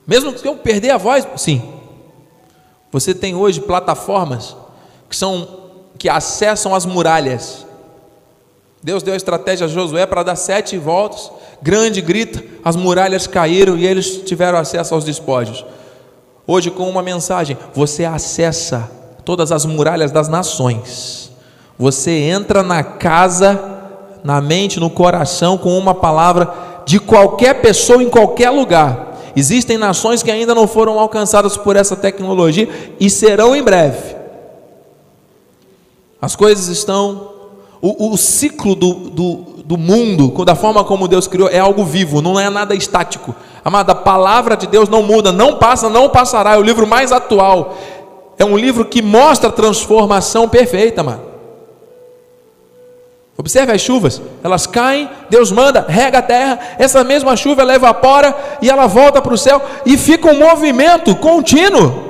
[0.06, 1.62] Mesmo que eu perder a voz, sim.
[2.92, 4.56] Você tem hoje plataformas
[5.08, 5.63] que são
[6.04, 7.64] que acessam as muralhas.
[8.82, 13.74] Deus deu a estratégia a Josué para dar sete voltas, grande grita, as muralhas caíram
[13.74, 15.64] e eles tiveram acesso aos despojos.
[16.46, 18.90] Hoje, com uma mensagem, você acessa
[19.24, 21.32] todas as muralhas das nações.
[21.78, 23.58] Você entra na casa,
[24.22, 26.52] na mente, no coração, com uma palavra
[26.84, 29.22] de qualquer pessoa em qualquer lugar.
[29.34, 32.68] Existem nações que ainda não foram alcançadas por essa tecnologia
[33.00, 34.13] e serão em breve.
[36.24, 37.34] As coisas estão.
[37.82, 42.22] O, o ciclo do, do, do mundo, da forma como Deus criou, é algo vivo,
[42.22, 43.34] não é nada estático.
[43.62, 46.54] Amada, a palavra de Deus não muda, não passa, não passará.
[46.54, 47.76] É o livro mais atual.
[48.38, 51.20] É um livro que mostra a transformação perfeita, mano.
[53.36, 58.34] Observe as chuvas, elas caem, Deus manda, rega a terra, essa mesma chuva ela evapora
[58.62, 62.02] e ela volta para o céu e fica um movimento contínuo.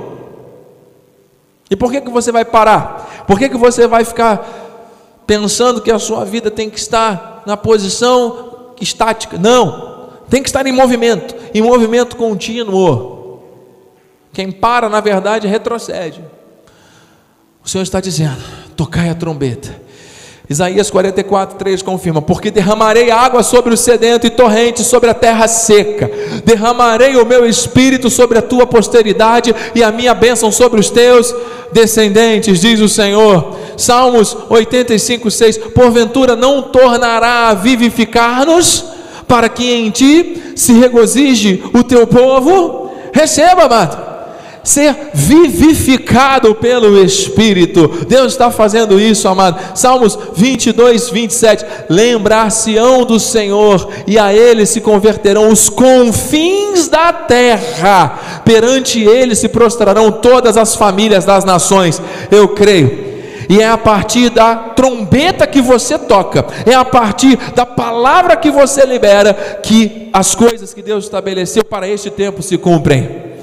[1.68, 2.93] E por que, que você vai parar?
[3.26, 4.46] Por que, que você vai ficar
[5.26, 9.38] pensando que a sua vida tem que estar na posição estática?
[9.38, 13.42] Não, tem que estar em movimento, em movimento contínuo.
[14.32, 16.24] Quem para, na verdade, retrocede.
[17.64, 18.42] O Senhor está dizendo:
[18.76, 19.83] tocai a trombeta
[20.48, 25.48] Isaías 44, 3 confirma: Porque derramarei água sobre o sedento e torrentes sobre a terra
[25.48, 26.10] seca,
[26.44, 31.34] derramarei o meu espírito sobre a tua posteridade e a minha bênção sobre os teus
[31.72, 33.56] descendentes, diz o Senhor.
[33.74, 38.84] Salmos 85, 6: Porventura não tornará a vivificar-nos,
[39.26, 42.90] para que em ti se regozije o teu povo?
[43.14, 44.13] Receba, amado
[44.64, 47.86] ser vivificado pelo Espírito.
[48.08, 49.76] Deus está fazendo isso, amado.
[49.76, 51.64] Salmos 22, 27.
[51.90, 59.48] Lembrar-se-ão do Senhor, e a Ele se converterão os confins da terra, perante Ele se
[59.48, 62.00] prostrarão todas as famílias das nações.
[62.30, 63.14] Eu creio.
[63.46, 68.50] E é a partir da trombeta que você toca, é a partir da palavra que
[68.50, 73.33] você libera, que as coisas que Deus estabeleceu para este tempo se cumprem.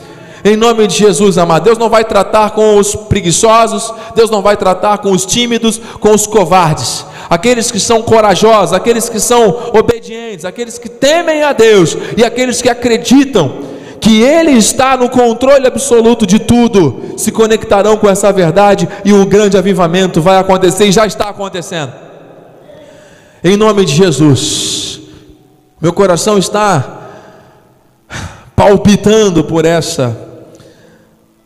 [0.44, 1.64] Em nome de Jesus, amado.
[1.64, 6.12] Deus não vai tratar com os preguiçosos, Deus não vai tratar com os tímidos, com
[6.12, 7.06] os covardes.
[7.30, 12.62] Aqueles que são corajosos, aqueles que são obedientes, aqueles que temem a Deus e aqueles
[12.62, 18.90] que acreditam que Ele está no controle absoluto de tudo, se conectarão com essa verdade
[19.06, 21.94] e o grande avivamento vai acontecer e já está acontecendo.
[23.44, 25.02] Em nome de Jesus,
[25.80, 27.00] meu coração está
[28.56, 30.31] palpitando por essa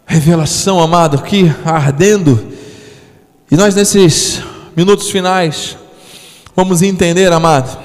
[0.05, 2.53] revelação, amado, aqui ardendo.
[3.49, 4.41] E nós, nesses
[4.75, 5.77] minutos finais,
[6.55, 7.77] vamos entender, amado,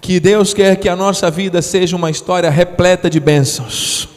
[0.00, 4.08] que Deus quer que a nossa vida seja uma história repleta de bênçãos.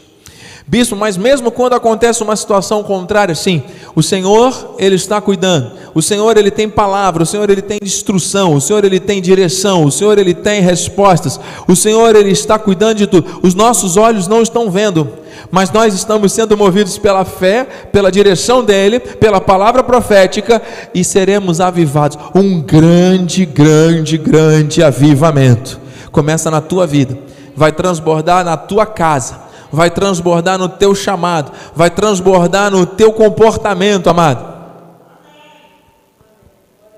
[0.67, 3.61] Bispo, mas mesmo quando acontece uma situação contrária, sim,
[3.95, 5.71] o Senhor, Ele está cuidando.
[5.93, 9.85] O Senhor, Ele tem palavra, o Senhor, Ele tem instrução, o Senhor, Ele tem direção,
[9.85, 11.39] o Senhor, Ele tem respostas.
[11.67, 13.39] O Senhor, Ele está cuidando de tudo.
[13.43, 15.07] Os nossos olhos não estão vendo,
[15.51, 20.61] mas nós estamos sendo movidos pela fé, pela direção dEle, pela palavra profética
[20.93, 22.17] e seremos avivados.
[22.33, 25.79] Um grande, grande, grande avivamento.
[26.11, 27.17] Começa na tua vida,
[27.55, 34.09] vai transbordar na tua casa vai transbordar no teu chamado, vai transbordar no teu comportamento,
[34.09, 34.55] amado.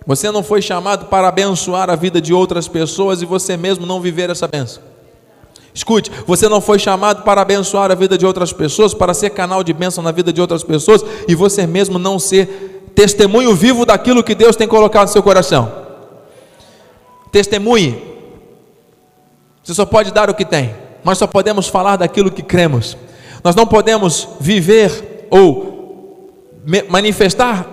[0.05, 3.99] Você não foi chamado para abençoar a vida de outras pessoas e você mesmo não
[3.99, 4.81] viver essa bênção.
[5.77, 9.63] Escute, você não foi chamado para abençoar a vida de outras pessoas, para ser canal
[9.63, 14.23] de bênção na vida de outras pessoas e você mesmo não ser testemunho vivo daquilo
[14.23, 15.71] que Deus tem colocado no seu coração.
[17.31, 18.01] Testemunhe.
[19.63, 22.97] Você só pode dar o que tem mas só podemos falar daquilo que cremos.
[23.41, 26.33] Nós não podemos viver ou
[26.89, 27.65] manifestar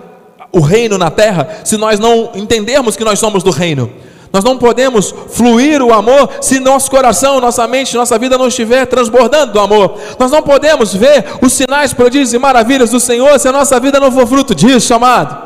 [0.53, 3.91] o reino na terra se nós não entendermos que nós somos do reino.
[4.35, 8.85] Nós não podemos fluir o amor se nosso coração, nossa mente, nossa vida não estiver
[8.85, 9.97] transbordando do amor.
[10.19, 13.97] Nós não podemos ver os sinais, prodígios e maravilhas do Senhor se a nossa vida
[13.97, 15.41] não for fruto disso, amado.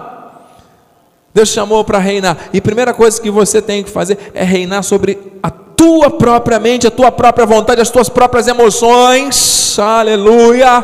[1.31, 4.81] Deus chamou para reinar, e a primeira coisa que você tem que fazer é reinar
[4.81, 10.83] sobre a tua própria mente, a tua própria vontade, as tuas próprias emoções, aleluia,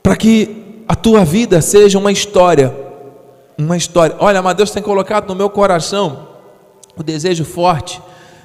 [0.00, 2.83] para que a tua vida seja uma história,
[3.56, 4.16] uma história.
[4.18, 6.28] Olha, mas Deus tem colocado no meu coração
[6.96, 8.00] o desejo forte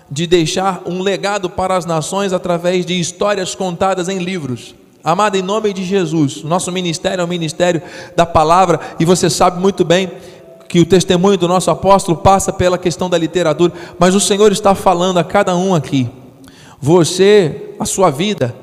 [0.10, 4.74] de deixar um legado para as nações através de histórias contadas em livros.
[5.04, 7.82] Amado, em nome de Jesus, nosso ministério é o ministério
[8.16, 10.12] da palavra e você sabe muito bem
[10.68, 14.76] que o testemunho do nosso apóstolo passa pela questão da literatura, mas o Senhor está
[14.76, 16.10] falando a cada um aqui.
[16.80, 18.54] Você, a sua vida,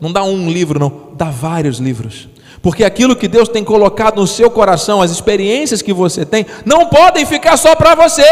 [0.00, 2.28] não dá um livro, não, dá vários livros.
[2.62, 6.86] Porque aquilo que Deus tem colocado no seu coração, as experiências que você tem, não
[6.86, 8.24] podem ficar só para você.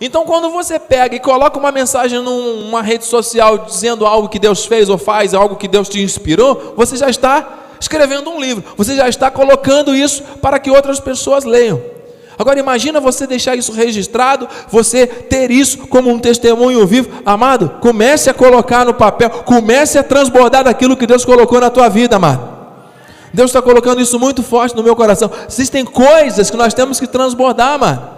[0.00, 4.64] Então, quando você pega e coloca uma mensagem numa rede social dizendo algo que Deus
[4.64, 8.96] fez ou faz, algo que Deus te inspirou, você já está escrevendo um livro, você
[8.96, 11.99] já está colocando isso para que outras pessoas leiam.
[12.40, 17.20] Agora imagina você deixar isso registrado, você ter isso como um testemunho vivo.
[17.26, 21.90] Amado, comece a colocar no papel, comece a transbordar daquilo que Deus colocou na tua
[21.90, 22.48] vida, amado.
[23.30, 25.30] Deus está colocando isso muito forte no meu coração.
[25.46, 28.08] Existem coisas que nós temos que transbordar, amado.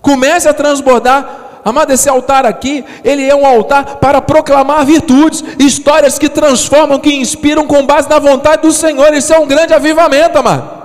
[0.00, 6.18] Comece a transbordar Amado, esse altar aqui, ele é um altar para proclamar virtudes, histórias
[6.18, 9.14] que transformam, que inspiram com base na vontade do Senhor.
[9.14, 10.81] Isso é um grande avivamento, amado.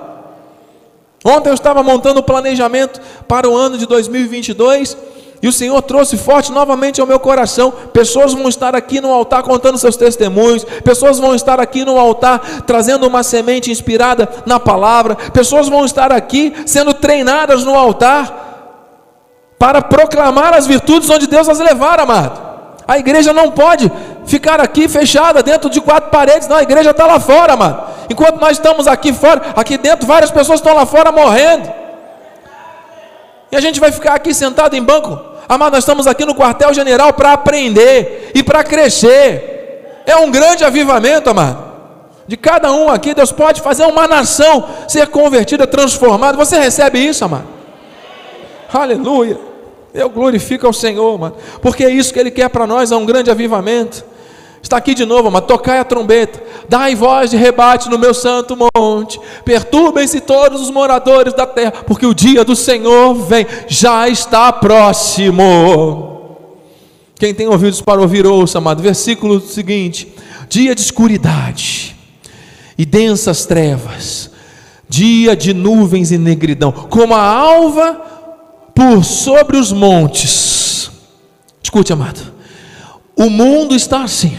[1.25, 4.97] Ontem eu estava montando o planejamento para o ano de 2022
[5.41, 7.71] e o Senhor trouxe forte novamente ao meu coração.
[7.93, 12.63] Pessoas vão estar aqui no altar contando seus testemunhos, pessoas vão estar aqui no altar
[12.65, 18.45] trazendo uma semente inspirada na palavra, pessoas vão estar aqui sendo treinadas no altar
[19.59, 22.47] para proclamar as virtudes onde Deus as levar, amado.
[22.87, 23.91] A igreja não pode
[24.27, 27.87] ficar aqui fechada dentro de quatro paredes, não, a igreja está lá fora, amado.
[28.09, 31.71] Enquanto nós estamos aqui fora, aqui dentro, várias pessoas estão lá fora morrendo.
[33.51, 35.19] E a gente vai ficar aqui sentado em banco.
[35.47, 40.03] Amado, nós estamos aqui no quartel-general para aprender e para crescer.
[40.05, 41.65] É um grande avivamento, amado.
[42.27, 46.37] De cada um aqui, Deus pode fazer uma nação ser convertida, transformada.
[46.37, 47.47] Você recebe isso, amado?
[48.73, 49.39] Aleluia.
[49.93, 53.05] Eu glorifico ao Senhor, mano, porque é isso que Ele quer para nós, é um
[53.05, 54.03] grande avivamento.
[54.67, 58.53] Está aqui de novo, mas tocai a trombeta, dai voz de rebate no meu santo
[58.75, 64.51] monte, perturbem-se todos os moradores da terra, porque o dia do Senhor vem, já está
[64.51, 66.41] próximo.
[67.15, 68.83] Quem tem ouvidos para ouvir, ouça, amado.
[68.83, 70.13] Versículo seguinte:
[70.49, 71.95] dia de escuridade
[72.77, 74.29] e densas trevas,
[74.89, 78.01] dia de nuvens e negridão, como a alva
[78.75, 80.91] por sobre os montes.
[81.63, 82.19] Escute, amado.
[83.15, 84.37] O mundo está assim: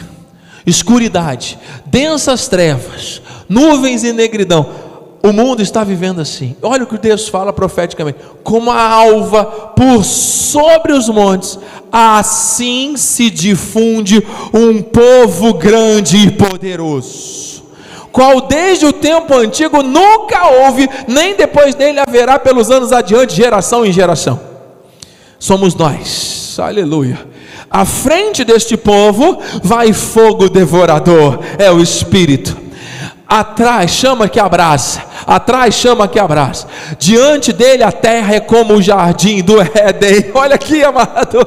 [0.68, 4.88] escuridade, densas trevas, nuvens e negridão.
[5.22, 6.54] O mundo está vivendo assim.
[6.62, 11.58] Olha o que Deus fala profeticamente: como a alva por sobre os montes,
[11.90, 17.48] assim se difunde um povo grande e poderoso
[18.19, 23.87] qual desde o tempo antigo nunca houve, nem depois dele haverá pelos anos adiante, geração
[23.87, 24.40] em geração.
[25.38, 27.16] Somos nós, aleluia.
[27.71, 32.67] À frente deste povo vai fogo devorador, é o Espírito.
[33.29, 35.02] Atrás, chama que abraça.
[35.26, 36.66] atrás chama que abraça.
[36.98, 40.31] Diante dele a terra é como o jardim do Éden.
[40.33, 41.46] Olha aqui, amado.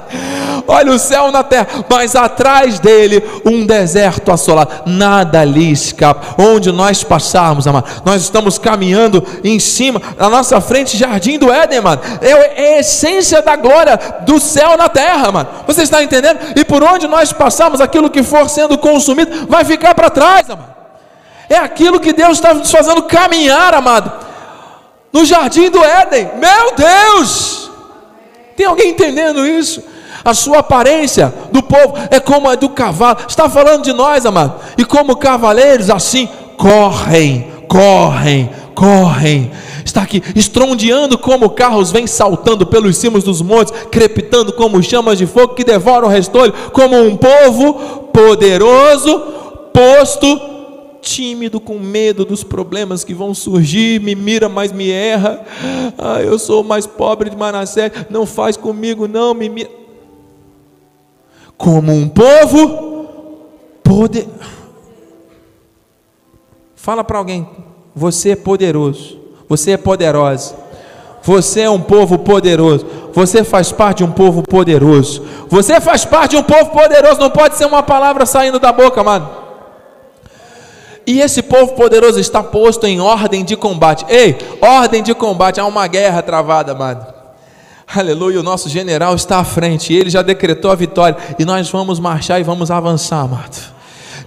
[0.66, 4.84] Olha o céu na terra, mas atrás dele um deserto assolado.
[4.86, 6.42] Nada ali escapa.
[6.42, 11.82] Onde nós passarmos, amado, nós estamos caminhando em cima, na nossa frente, jardim do Éden,
[11.82, 12.00] mano.
[12.22, 15.48] É, é a essência da glória do céu na terra, mano.
[15.66, 16.38] Você está entendendo?
[16.56, 20.79] E por onde nós passarmos, aquilo que for sendo consumido vai ficar para trás, amado.
[21.50, 24.12] É aquilo que Deus está nos fazendo caminhar, amado.
[25.12, 26.30] No jardim do Éden.
[26.38, 27.68] Meu Deus!
[28.56, 29.82] Tem alguém entendendo isso?
[30.24, 33.18] A sua aparência do povo é como a do cavalo.
[33.28, 34.60] Está falando de nós, amado.
[34.78, 39.50] E como cavaleiros, assim, correm, correm, correm.
[39.84, 45.26] Está aqui, estrondeando como carros vêm saltando pelos cimos dos montes, crepitando como chamas de
[45.26, 47.74] fogo que devoram o restolho, como um povo
[48.12, 49.18] poderoso,
[49.72, 50.49] posto
[51.00, 55.44] tímido, com medo dos problemas que vão surgir, me mira, mas me erra.
[55.98, 59.70] Ah, eu sou o mais pobre de Manassés, não faz comigo, não, me mira.
[61.56, 63.06] Como um povo
[63.82, 64.28] poder.
[66.74, 67.46] Fala para alguém,
[67.94, 70.70] você é poderoso, você é poderosa.
[71.22, 72.86] Você é um povo poderoso.
[73.12, 75.22] Você faz parte de um povo poderoso.
[75.48, 77.20] Você faz parte de um povo poderoso.
[77.20, 79.39] Não pode ser uma palavra saindo da boca, mano.
[81.06, 84.04] E esse povo poderoso está posto em ordem de combate.
[84.08, 87.20] Ei, ordem de combate, há uma guerra travada, amado.
[87.92, 91.98] Aleluia, o nosso general está à frente, ele já decretou a vitória, e nós vamos
[91.98, 93.58] marchar e vamos avançar, amado.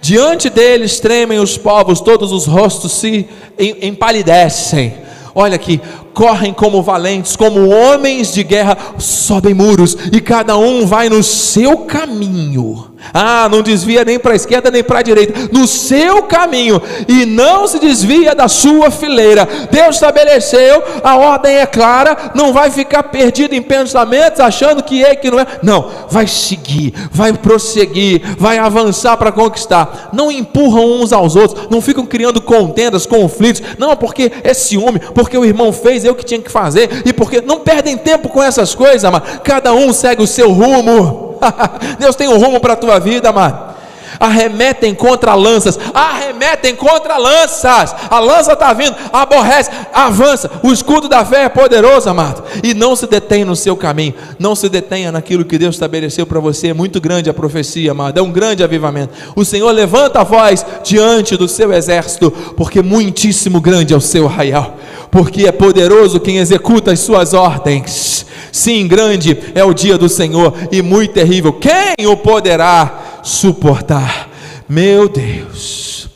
[0.01, 3.25] Diante deles tremem os povos, todos os rostos se
[3.57, 4.97] empalidecem.
[5.33, 5.79] Olha aqui,
[6.13, 11.77] correm como valentes, como homens de guerra, sobem muros, e cada um vai no seu
[11.85, 12.92] caminho.
[13.13, 17.25] Ah, não desvia nem para a esquerda nem para a direita, no seu caminho, e
[17.25, 19.47] não se desvia da sua fileira.
[19.71, 25.15] Deus estabeleceu, a ordem é clara, não vai ficar perdido em pensamentos, achando que é
[25.15, 25.45] que não é.
[25.61, 30.09] Não, vai seguir, vai prosseguir, vai avançar para conquistar.
[30.13, 33.61] Não empurram uns aos outros, não ficam criando contendas, conflitos.
[33.77, 37.41] Não, porque é ciúme, porque o irmão fez, eu que tinha que fazer, e porque
[37.41, 41.22] não perdem tempo com essas coisas, mas cada um segue o seu rumo.
[41.99, 43.73] Deus tem um rumo para a tua vida, amado.
[44.19, 47.95] Arremetem contra lanças, arremetem contra lanças.
[48.09, 50.49] A lança está vindo, aborrece, avança.
[50.61, 52.43] O escudo da fé é poderoso, amado.
[52.63, 56.39] E não se detém no seu caminho, não se detenha naquilo que Deus estabeleceu para
[56.39, 56.69] você.
[56.69, 58.17] É muito grande a profecia, amado.
[58.17, 59.13] É um grande avivamento.
[59.35, 64.27] O Senhor levanta a voz diante do seu exército, porque muitíssimo grande é o seu
[64.27, 64.75] arraial,
[65.09, 68.25] porque é poderoso quem executa as suas ordens.
[68.53, 71.53] Sim, grande é o dia do Senhor e muito terrível.
[71.53, 74.29] Quem o poderá suportar?
[74.69, 76.07] Meu Deus.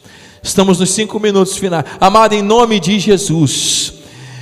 [0.44, 1.86] Estamos nos cinco minutos finais.
[2.00, 3.92] Amado, em nome de Jesus.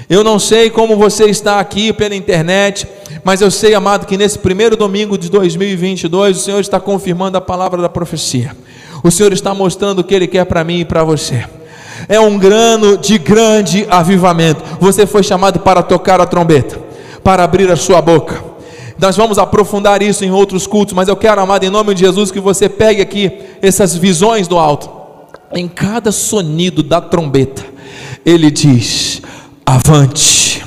[0.09, 2.85] Eu não sei como você está aqui pela internet,
[3.23, 7.41] mas eu sei, amado, que nesse primeiro domingo de 2022 o Senhor está confirmando a
[7.41, 8.51] palavra da profecia.
[9.05, 11.45] O Senhor está mostrando o que Ele quer para mim e para você.
[12.09, 14.61] É um grano de grande avivamento.
[14.81, 16.84] Você foi chamado para tocar a trombeta
[17.25, 18.43] para abrir a sua boca.
[18.99, 22.29] Nós vamos aprofundar isso em outros cultos, mas eu quero, amado, em nome de Jesus,
[22.29, 23.31] que você pegue aqui
[23.63, 24.87] essas visões do alto.
[25.51, 27.65] Em cada sonido da trombeta,
[28.23, 29.23] ele diz:
[29.65, 30.63] Avante,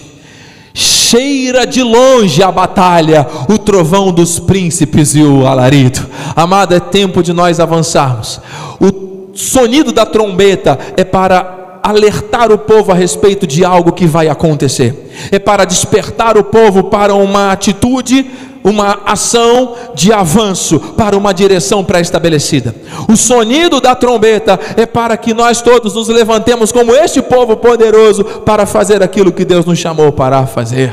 [0.74, 6.04] cheira de longe a batalha, o trovão dos príncipes e o alarido.
[6.34, 8.40] Amado, é tempo de nós avançarmos.
[8.80, 11.57] O sonido da trombeta é para
[11.88, 16.84] alertar o povo a respeito de algo que vai acontecer, é para despertar o povo
[16.84, 18.30] para uma atitude,
[18.62, 22.74] uma ação de avanço, para uma direção pré-estabelecida.
[23.08, 28.22] O sonido da trombeta é para que nós todos nos levantemos como este povo poderoso
[28.22, 30.92] para fazer aquilo que Deus nos chamou para fazer.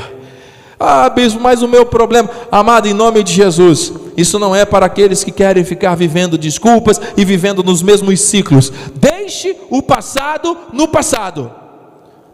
[0.80, 4.86] Ah, bispo, mas o meu problema, amado, em nome de Jesus, isso não é para
[4.86, 8.72] aqueles que querem ficar vivendo desculpas e vivendo nos mesmos ciclos.
[8.94, 11.50] Deixe o passado no passado.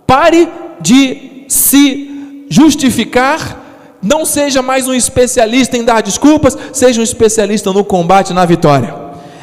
[0.07, 0.49] Pare
[0.81, 3.61] de se justificar.
[4.01, 8.95] Não seja mais um especialista em dar desculpas, seja um especialista no combate, na vitória.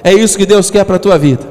[0.03, 1.47] É isso que Deus quer para a tua vida.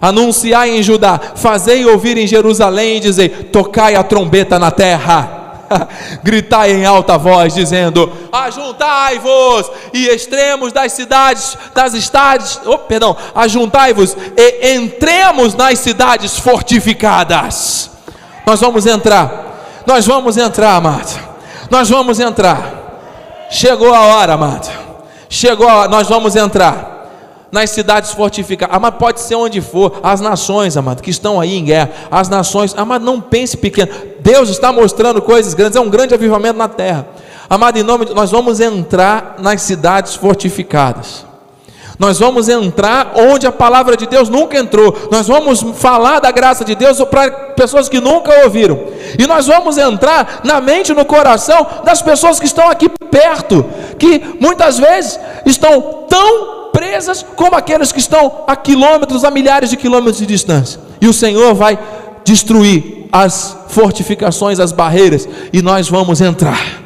[0.00, 5.41] Anunciar em Judá, fazei ouvir em Jerusalém e dizer: tocai a trombeta na terra
[6.22, 14.16] gritai em alta voz, dizendo: Ajuntai-vos e extremos das cidades, das cidades, oh, perdão, ajuntai-vos
[14.36, 17.90] e entremos nas cidades fortificadas.
[18.46, 21.18] Nós vamos entrar, nós vamos entrar, amado,
[21.70, 22.80] nós vamos entrar.
[23.50, 24.70] Chegou a hora, amado,
[25.28, 26.92] chegou a hora, nós vamos entrar.
[27.52, 31.64] Nas cidades fortificadas, amado, pode ser onde for, as nações, amado, que estão aí em
[31.64, 36.14] guerra, as nações, amado, não pense pequeno, Deus está mostrando coisas grandes, é um grande
[36.14, 37.06] avivamento na terra,
[37.50, 41.26] amado, em nome de, nós vamos entrar nas cidades fortificadas,
[42.02, 45.08] nós vamos entrar onde a palavra de Deus nunca entrou.
[45.08, 48.76] Nós vamos falar da graça de Deus para pessoas que nunca ouviram.
[49.16, 53.64] E nós vamos entrar na mente e no coração das pessoas que estão aqui perto,
[54.00, 59.76] que muitas vezes estão tão presas como aqueles que estão a quilômetros, a milhares de
[59.76, 60.80] quilômetros de distância.
[61.00, 61.78] E o Senhor vai
[62.24, 66.82] destruir as fortificações, as barreiras, e nós vamos entrar.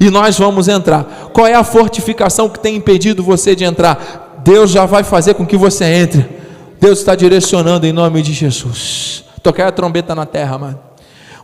[0.00, 1.04] E nós vamos entrar.
[1.34, 4.23] Qual é a fortificação que tem impedido você de entrar?
[4.44, 6.28] Deus já vai fazer com que você entre.
[6.78, 9.24] Deus está direcionando em nome de Jesus.
[9.42, 10.78] Tocar a trombeta na terra, mano.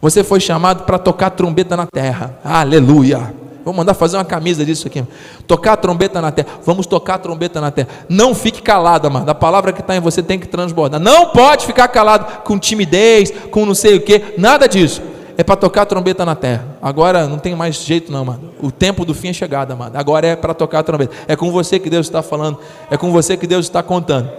[0.03, 2.39] Você foi chamado para tocar trombeta na terra.
[2.45, 3.35] Aleluia.
[3.65, 5.03] Vou mandar fazer uma camisa disso aqui.
[5.47, 6.49] Tocar a trombeta na terra.
[6.65, 7.89] Vamos tocar a trombeta na terra.
[8.07, 9.31] Não fique calado, mano.
[9.31, 11.01] A palavra que está em você tem que transbordar.
[11.01, 14.35] Não pode ficar calado com timidez, com não sei o que.
[14.37, 15.10] Nada disso
[15.41, 16.67] é para tocar a trombeta na terra.
[16.83, 18.51] Agora não tem mais jeito não, mano.
[18.61, 19.93] O tempo do fim é chegado, mano.
[19.97, 21.15] Agora é para tocar a trombeta.
[21.27, 22.59] É com você que Deus está falando.
[22.91, 24.31] É com você que Deus está contando.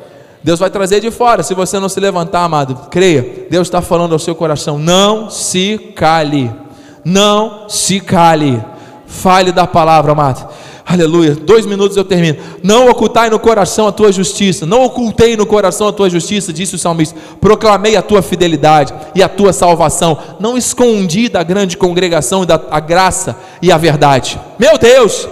[0.43, 1.41] Deus vai trazer de fora.
[1.41, 3.47] Se você não se levantar, amado, creia.
[3.49, 4.77] Deus está falando ao seu coração.
[4.77, 6.53] Não se cale.
[7.03, 8.63] Não se cale.
[9.07, 10.47] Fale da palavra, amado.
[10.91, 11.35] Aleluia.
[11.35, 12.37] Dois minutos eu termino.
[12.61, 14.65] Não ocultai no coração a tua justiça.
[14.65, 17.17] Não ocultei no coração a tua justiça, disse o salmista.
[17.39, 20.17] Proclamei a tua fidelidade e a tua salvação.
[20.37, 24.37] Não escondi da grande congregação da a graça e a verdade.
[24.59, 25.29] Meu Deus!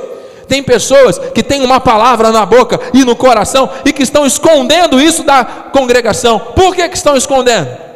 [0.47, 4.99] Tem pessoas que têm uma palavra na boca e no coração e que estão escondendo
[4.99, 6.39] isso da congregação.
[6.39, 7.88] Por que, que estão escondendo?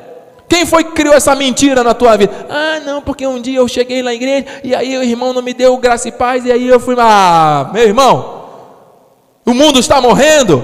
[0.47, 2.31] Quem foi que criou essa mentira na tua vida?
[2.49, 5.53] Ah, não, porque um dia eu cheguei na igreja e aí o irmão não me
[5.53, 6.95] deu graça e paz e aí eu fui.
[6.99, 8.43] Ah, meu irmão,
[9.45, 10.63] o mundo está morrendo.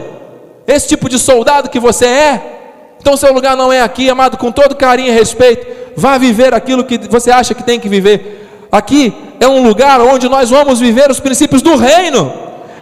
[0.67, 2.59] Esse tipo de soldado que você é.
[3.01, 5.65] Então seu lugar não é aqui, amado, com todo carinho e respeito.
[5.95, 8.67] Vá viver aquilo que você acha que tem que viver.
[8.71, 12.31] Aqui é um lugar onde nós vamos viver os princípios do reino.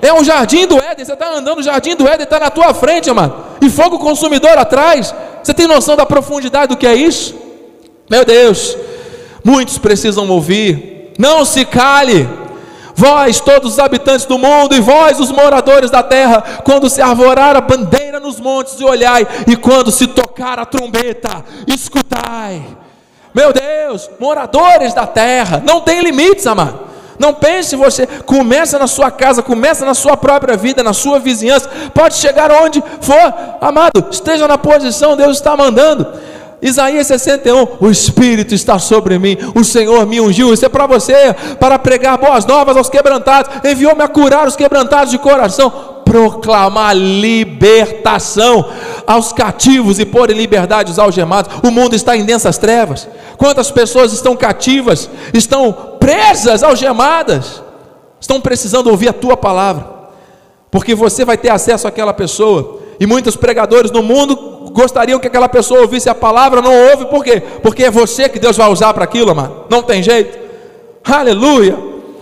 [0.01, 1.05] É um jardim do Éden.
[1.05, 3.33] Você está andando no jardim do Éden, está na tua frente, amado.
[3.61, 5.13] E fogo consumidor atrás.
[5.47, 7.33] Você tem noção da profundidade do que é isso?
[8.09, 8.77] Meu Deus,
[9.41, 11.13] muitos precisam ouvir.
[11.17, 12.27] Não se cale.
[12.93, 17.55] Vós, todos os habitantes do mundo, e vós, os moradores da terra, quando se arvorar
[17.55, 22.61] a bandeira nos montes, e olhai, e quando se tocar a trombeta, escutai.
[23.33, 26.86] Meu Deus, moradores da terra, não tem limites, amado.
[27.19, 31.69] Não pense você, começa na sua casa, começa na sua própria vida, na sua vizinhança,
[31.93, 36.05] pode chegar onde for, amado, esteja na posição, Deus está mandando.
[36.61, 40.51] Isaías 61, o Espírito está sobre mim, o Senhor me ungiu.
[40.51, 45.11] Isso é para você, para pregar boas novas aos quebrantados, enviou-me a curar os quebrantados
[45.11, 48.65] de coração, proclamar libertação
[49.05, 51.59] aos cativos e pôr em liberdade os algemados.
[51.63, 53.07] O mundo está em densas trevas.
[53.37, 57.61] Quantas pessoas estão cativas, estão presas, algemadas,
[58.19, 59.87] estão precisando ouvir a tua palavra,
[60.71, 62.79] porque você vai ter acesso àquela pessoa.
[62.99, 64.46] E muitos pregadores no mundo
[64.77, 67.41] gostariam que aquela pessoa ouvisse a palavra, não ouve, por quê?
[67.63, 69.65] Porque é você que Deus vai usar para aquilo, mano.
[69.71, 70.37] Não tem jeito.
[71.03, 71.75] Aleluia.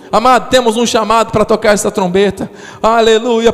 [0.10, 2.50] Amado, temos um chamado para tocar essa trombeta.
[2.82, 3.50] Aleluia.
[3.50, 3.54] 1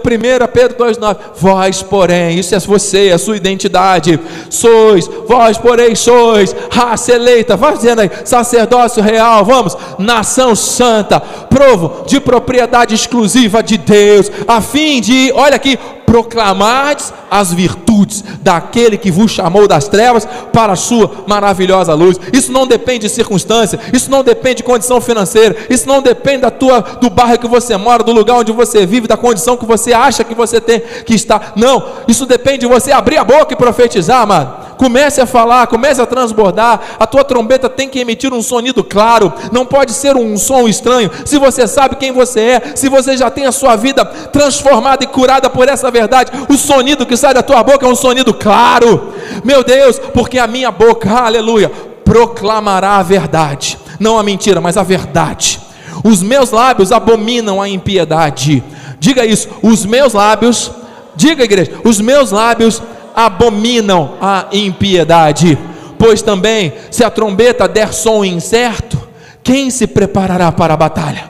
[0.54, 1.18] Pedro 2,9.
[1.36, 4.20] Vós, porém, isso é você, é a sua identidade.
[4.52, 7.58] Sois, vós, porém, sois raça eleita.
[7.58, 9.44] Vai dizendo aí, sacerdócio real.
[9.44, 15.80] Vamos, nação santa, provo de propriedade exclusiva de Deus, a fim de, olha aqui,
[16.12, 22.20] proclamardes as virtudes daquele que vos chamou das trevas para a sua maravilhosa luz.
[22.34, 26.52] Isso não depende de circunstância, isso não depende de condição financeira, isso não depende da
[26.52, 29.94] tua do bairro que você mora, do lugar onde você vive, da condição que você
[29.94, 31.54] acha que você tem que estar.
[31.56, 34.54] Não, isso depende de você abrir a boca e profetizar, mano.
[34.82, 36.82] Comece a falar, comece a transbordar.
[37.00, 41.12] A tua trombeta tem que emitir um sonido claro, não pode ser um som estranho.
[41.24, 45.08] Se você sabe quem você é, se você já tem a sua vida transformada e
[45.08, 49.14] curada por essa verdade, o sonido que sai da tua boca é um sonido claro.
[49.44, 51.70] Meu Deus, porque a minha boca, aleluia,
[52.04, 55.62] proclamará a verdade, não a mentira, mas a verdade.
[56.04, 58.64] Os meus lábios abominam a impiedade.
[59.00, 60.72] Diga isso, os meus lábios,
[61.16, 62.82] diga igreja, os meus lábios
[63.16, 65.58] abominam a impiedade.
[65.98, 69.10] Pois também, se a trombeta der som incerto,
[69.44, 71.30] quem se preparará para a batalha?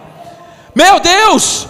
[0.73, 1.67] Meu Deus!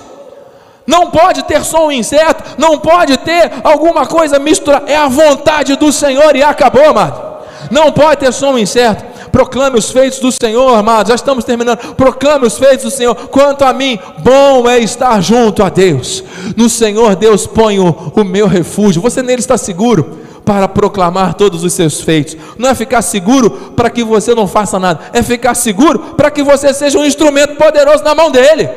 [0.85, 5.91] Não pode ter som incerto, não pode ter alguma coisa misturada, é a vontade do
[5.91, 7.31] Senhor e acabou, amado.
[7.69, 11.09] Não pode ter som incerto, Proclame os feitos do Senhor, amados.
[11.09, 11.95] Já estamos terminando.
[11.95, 13.15] Proclame os feitos do Senhor.
[13.15, 16.23] Quanto a mim, bom é estar junto a Deus.
[16.55, 19.01] No Senhor, Deus põe o, meu refúgio.
[19.01, 22.35] Você nele está seguro para proclamar todos os seus feitos.
[22.57, 26.43] Não é ficar seguro para que você não faça nada, é ficar seguro para que
[26.43, 28.69] você seja um instrumento poderoso na mão dele.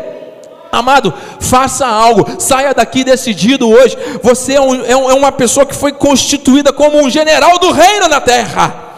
[0.70, 3.96] Amado, faça algo, saia daqui decidido hoje.
[4.22, 8.09] Você é, um, é, é uma pessoa que foi constituída como um general do reino
[8.09, 8.93] na terra,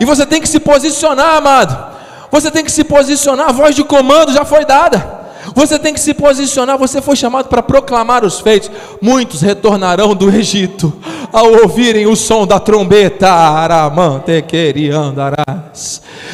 [0.00, 1.98] e você tem que se posicionar, amado.
[2.30, 5.18] Você tem que se posicionar, a voz de comando já foi dada.
[5.54, 6.78] Você tem que se posicionar.
[6.78, 8.70] Você foi chamado para proclamar os feitos.
[9.00, 10.92] Muitos retornarão do Egito
[11.32, 13.28] ao ouvirem o som da trombeta.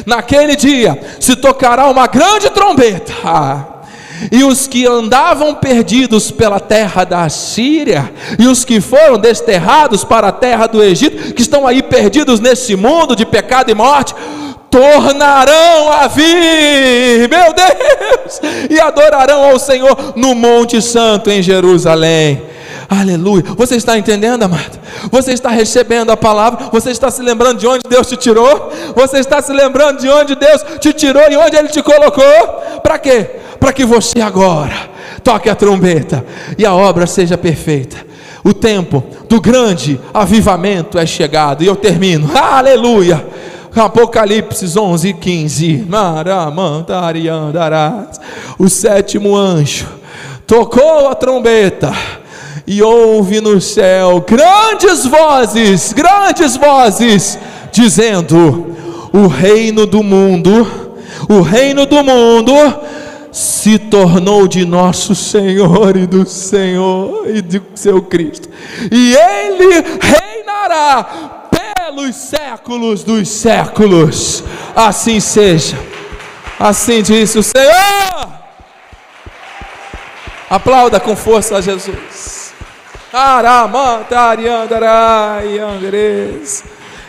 [0.06, 3.12] Naquele dia se tocará uma grande trombeta.
[4.30, 10.28] E os que andavam perdidos pela terra da Síria, e os que foram desterrados para
[10.28, 14.14] a terra do Egito, que estão aí perdidos nesse mundo de pecado e morte,
[14.70, 22.42] tornarão a vir, meu Deus, e adorarão ao Senhor no Monte Santo em Jerusalém.
[23.00, 23.44] Aleluia.
[23.56, 24.78] Você está entendendo, amado?
[25.10, 26.68] Você está recebendo a palavra?
[26.72, 28.70] Você está se lembrando de onde Deus te tirou?
[28.94, 32.80] Você está se lembrando de onde Deus te tirou e onde Ele te colocou?
[32.82, 33.30] Para quê?
[33.58, 34.74] Para que você agora
[35.22, 36.24] toque a trombeta
[36.56, 37.96] e a obra seja perfeita.
[38.44, 41.64] O tempo do grande avivamento é chegado.
[41.64, 42.30] E eu termino.
[42.36, 43.26] Aleluia.
[43.74, 45.88] Apocalipse 11, 15.
[48.58, 49.86] O sétimo anjo
[50.46, 51.92] tocou a trombeta
[52.66, 57.38] e houve no céu grandes vozes, grandes vozes,
[57.70, 58.74] dizendo:
[59.12, 60.94] O reino do mundo,
[61.28, 62.54] o reino do mundo
[63.30, 68.48] se tornou de nosso Senhor e do Senhor e do seu Cristo,
[68.90, 74.42] e ele reinará pelos séculos dos séculos.
[74.74, 75.78] Assim seja.
[76.58, 78.28] Assim disse o Senhor.
[80.48, 82.43] Aplauda com força a Jesus.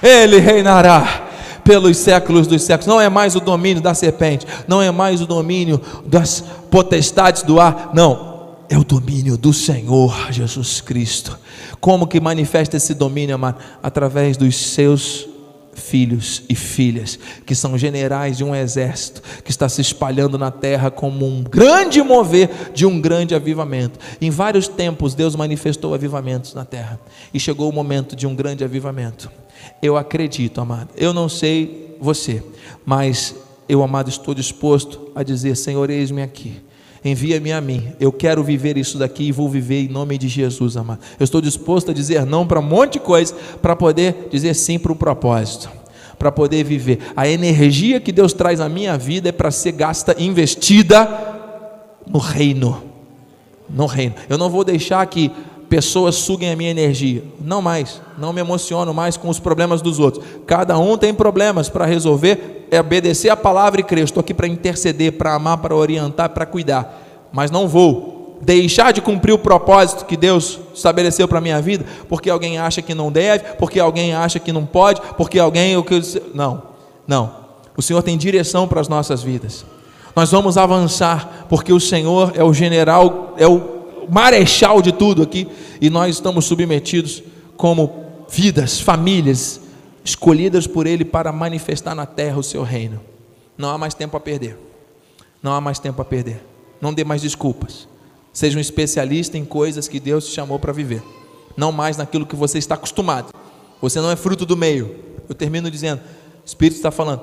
[0.04, 1.24] Ele reinará
[1.64, 2.86] pelos séculos dos séculos.
[2.86, 7.60] Não é mais o domínio da serpente, não é mais o domínio das potestades do
[7.60, 8.36] ar, não.
[8.70, 11.40] É o domínio do Senhor Jesus Cristo.
[11.80, 13.58] Como que manifesta esse domínio, amado?
[13.82, 15.28] Através dos seus
[15.76, 20.90] filhos e filhas, que são generais de um exército que está se espalhando na terra
[20.90, 24.00] como um grande mover de um grande avivamento.
[24.20, 27.00] Em vários tempos Deus manifestou avivamentos na terra
[27.34, 29.30] e chegou o momento de um grande avivamento.
[29.82, 30.90] Eu acredito, amado.
[30.96, 32.44] Eu não sei você,
[32.86, 33.36] mas
[33.68, 36.65] eu, amado, estou disposto a dizer: Senhor, eis-me aqui
[37.06, 37.94] envia-me a mim.
[38.00, 41.00] Eu quero viver isso daqui e vou viver em nome de Jesus, amado.
[41.20, 44.80] Eu estou disposto a dizer não para um monte de coisa, para poder dizer sim
[44.80, 45.70] para o propósito,
[46.18, 47.00] para poder viver.
[47.16, 51.08] A energia que Deus traz à minha vida é para ser gasta, investida
[52.08, 52.84] no reino.
[53.70, 54.16] No reino.
[54.28, 55.32] Eu não vou deixar que
[55.76, 57.22] pessoas suguem a minha energia.
[57.42, 58.02] Não mais.
[58.18, 60.24] Não me emociono mais com os problemas dos outros.
[60.48, 62.66] Cada um tem problemas para resolver.
[62.72, 64.06] É obedecer a palavra e crer.
[64.06, 67.28] Estou aqui para interceder, para amar, para orientar, para cuidar.
[67.30, 71.86] Mas não vou deixar de cumprir o propósito que Deus estabeleceu para a minha vida,
[72.08, 75.76] porque alguém acha que não deve, porque alguém acha que não pode, porque alguém.
[76.34, 76.64] Não,
[77.06, 77.36] não.
[77.76, 79.66] O Senhor tem direção para as nossas vidas.
[80.16, 83.75] Nós vamos avançar, porque o Senhor é o general, é o
[84.10, 85.48] marechal de tudo aqui,
[85.80, 87.24] e nós estamos submetidos
[87.58, 89.62] como vidas, famílias,
[90.04, 93.00] escolhidas por Ele para manifestar na terra o seu reino.
[93.58, 94.58] Não há mais tempo a perder.
[95.42, 96.42] Não há mais tempo a perder.
[96.82, 97.88] Não dê mais desculpas.
[98.34, 101.02] Seja um especialista em coisas que Deus te chamou para viver.
[101.56, 103.34] Não mais naquilo que você está acostumado.
[103.82, 104.96] Você não é fruto do meio.
[105.30, 107.22] Eu termino dizendo: o Espírito está falando.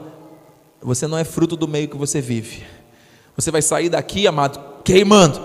[0.81, 2.63] Você não é fruto do meio que você vive.
[3.37, 5.41] Você vai sair daqui, amado, queimando,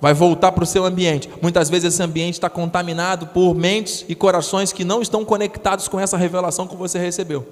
[0.00, 1.28] vai voltar para o seu ambiente.
[1.42, 5.98] Muitas vezes esse ambiente está contaminado por mentes e corações que não estão conectados com
[5.98, 7.46] essa revelação que você recebeu.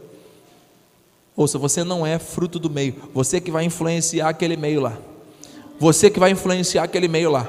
[1.37, 4.97] Ouça, você não é fruto do meio, você que vai influenciar aquele meio lá.
[5.79, 7.47] Você que vai influenciar aquele meio lá.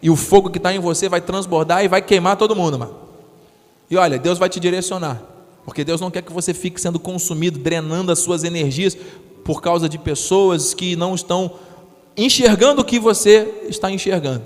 [0.00, 2.94] E o fogo que está em você vai transbordar e vai queimar todo mundo, mano.
[3.90, 5.20] E olha, Deus vai te direcionar.
[5.64, 8.96] Porque Deus não quer que você fique sendo consumido, drenando as suas energias
[9.44, 11.52] por causa de pessoas que não estão
[12.16, 14.44] enxergando o que você está enxergando.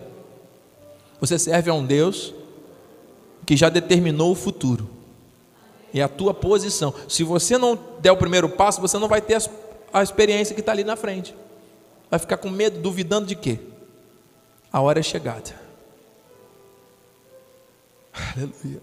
[1.20, 2.34] Você serve a um Deus
[3.46, 4.88] que já determinou o futuro.
[5.92, 6.94] E a tua posição.
[7.08, 9.38] Se você não der o primeiro passo, você não vai ter
[9.92, 11.34] a experiência que está ali na frente.
[12.10, 13.58] Vai ficar com medo, duvidando de quê?
[14.72, 15.54] A hora é chegada.
[18.12, 18.80] Aleluia.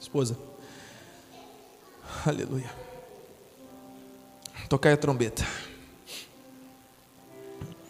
[0.00, 0.36] Esposa.
[2.26, 2.70] Aleluia.
[4.68, 5.44] Tocai a trombeta.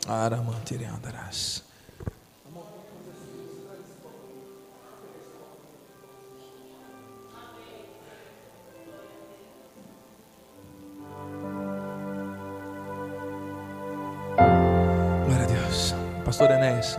[0.06, 1.62] Aramantireandarás.
[15.24, 15.94] Glória a Deus.
[16.24, 16.98] Pastor Enéas,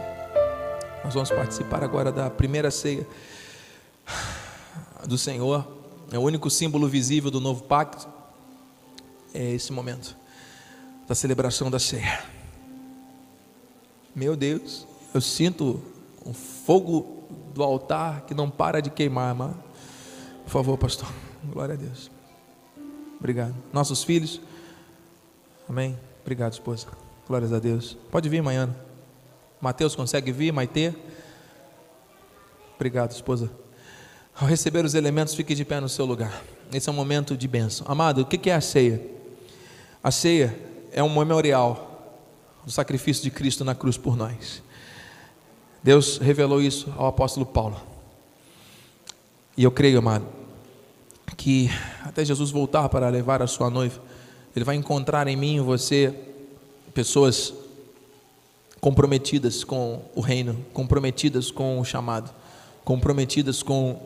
[1.04, 3.08] nós vamos participar agora da primeira ceia
[5.06, 5.68] do Senhor.
[6.12, 8.08] É o único símbolo visível do novo pacto.
[9.34, 10.16] É esse momento
[11.08, 12.35] da celebração da ceia.
[14.16, 15.82] Meu Deus, eu sinto
[16.26, 19.62] um fogo do altar que não para de queimar, mano.
[20.46, 21.12] Por favor, pastor.
[21.44, 22.10] Glória a Deus.
[23.20, 23.54] Obrigado.
[23.74, 24.40] Nossos filhos.
[25.68, 26.00] Amém.
[26.22, 26.88] Obrigado, esposa.
[27.28, 27.98] Glórias a Deus.
[28.10, 28.74] Pode vir amanhã.
[29.60, 30.94] Mateus consegue vir, Maitê?
[32.76, 33.52] Obrigado, esposa.
[34.34, 36.42] Ao receber os elementos, fique de pé no seu lugar.
[36.74, 37.86] Esse é um momento de bênção.
[37.90, 39.02] Amado, o que é a ceia?
[40.02, 40.58] A ceia
[40.92, 41.95] é um memorial
[42.66, 44.64] do sacrifício de Cristo na cruz por nós.
[45.84, 47.80] Deus revelou isso ao apóstolo Paulo.
[49.56, 50.26] E eu creio, amado,
[51.38, 51.70] que
[52.04, 54.02] até Jesus voltar para levar a sua noiva,
[54.56, 56.14] Ele vai encontrar em mim e você
[56.94, 57.54] pessoas
[58.80, 62.32] comprometidas com o reino, comprometidas com o chamado,
[62.84, 64.02] comprometidas com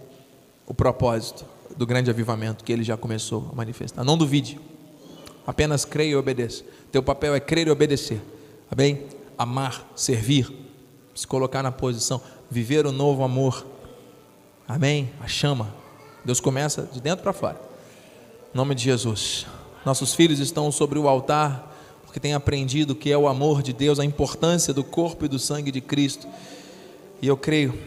[0.65, 1.45] o propósito
[1.75, 4.03] do grande avivamento que ele já começou a manifestar.
[4.03, 4.59] Não duvide,
[5.45, 6.63] apenas creia e obedeça.
[6.91, 8.21] Teu papel é crer e obedecer,
[8.69, 9.05] tá bem?
[9.37, 10.51] Amar, servir,
[11.15, 13.65] se colocar na posição, viver o novo amor,
[14.67, 15.09] amém?
[15.21, 15.73] A chama,
[16.23, 17.59] Deus começa de dentro para fora,
[18.53, 19.45] em nome de Jesus.
[19.85, 21.69] Nossos filhos estão sobre o altar
[22.09, 25.37] porque tem aprendido que é o amor de Deus, a importância do corpo e do
[25.37, 26.27] sangue de Cristo.
[27.21, 27.77] E eu creio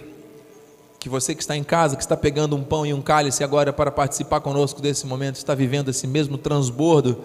[1.00, 3.72] que você que está em casa, que está pegando um pão e um cálice agora
[3.72, 7.20] para participar conosco desse momento, está vivendo esse mesmo transbordo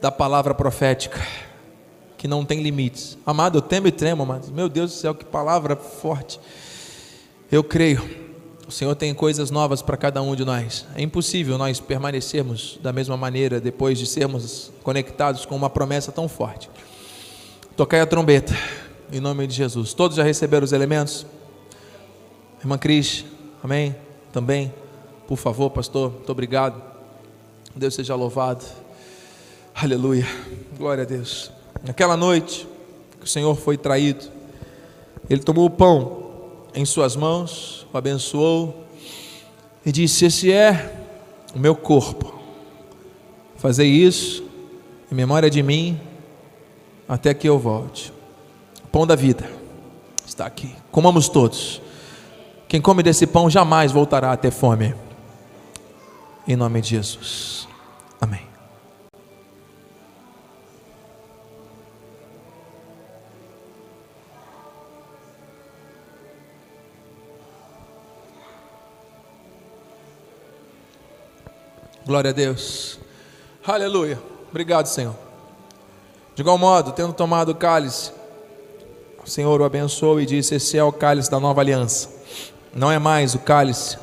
[0.00, 1.24] da palavra profética,
[2.24, 3.18] que não tem limites.
[3.26, 4.50] Amado, eu temo e tremo, amado.
[4.50, 6.40] Meu Deus do céu, que palavra forte.
[7.52, 8.02] Eu creio
[8.66, 10.86] o Senhor tem coisas novas para cada um de nós.
[10.94, 16.26] É impossível nós permanecermos da mesma maneira depois de sermos conectados com uma promessa tão
[16.26, 16.70] forte.
[17.76, 18.56] Tocai a trombeta,
[19.12, 19.92] em nome de Jesus.
[19.92, 21.26] Todos já receberam os elementos?
[22.58, 23.26] Irmã Cris,
[23.62, 23.94] amém?
[24.32, 24.72] Também,
[25.28, 26.82] por favor, pastor, muito obrigado.
[27.76, 28.64] Deus seja louvado.
[29.74, 30.26] Aleluia.
[30.78, 31.52] Glória a Deus.
[31.84, 32.66] Naquela noite
[33.18, 34.24] que o Senhor foi traído,
[35.28, 36.24] ele tomou o pão
[36.74, 38.84] em suas mãos o abençoou
[39.86, 40.92] e disse: Esse é
[41.54, 42.34] o meu corpo.
[43.56, 44.44] Fazer isso
[45.10, 45.98] em memória de mim
[47.08, 48.12] até que eu volte.
[48.84, 49.48] O pão da vida
[50.26, 50.74] está aqui.
[50.90, 51.80] Comamos todos.
[52.66, 54.94] Quem come desse pão jamais voltará a ter fome.
[56.46, 57.68] Em nome de Jesus.
[58.20, 58.53] Amém.
[72.06, 72.98] Glória a Deus.
[73.66, 74.20] Aleluia.
[74.50, 75.14] Obrigado, Senhor.
[76.34, 78.12] De igual modo, tendo tomado o cálice,
[79.24, 82.10] o Senhor o abençoou e disse: Esse é o cálice da nova aliança.
[82.74, 83.96] Não é mais o cálice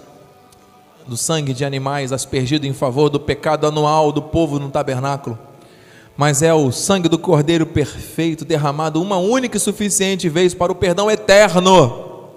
[1.06, 5.38] do sangue de animais aspergido em favor do pecado anual do povo no tabernáculo,
[6.18, 10.76] mas é o sangue do Cordeiro perfeito derramado uma única e suficiente vez para o
[10.76, 12.30] perdão eterno.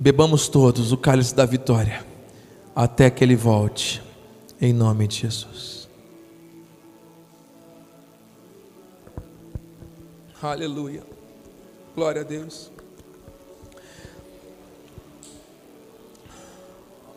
[0.00, 2.04] Bebamos todos o cálice da vitória
[2.74, 4.03] até que ele volte
[4.64, 5.88] em nome de Jesus.
[10.42, 11.02] Aleluia.
[11.94, 12.70] Glória a Deus.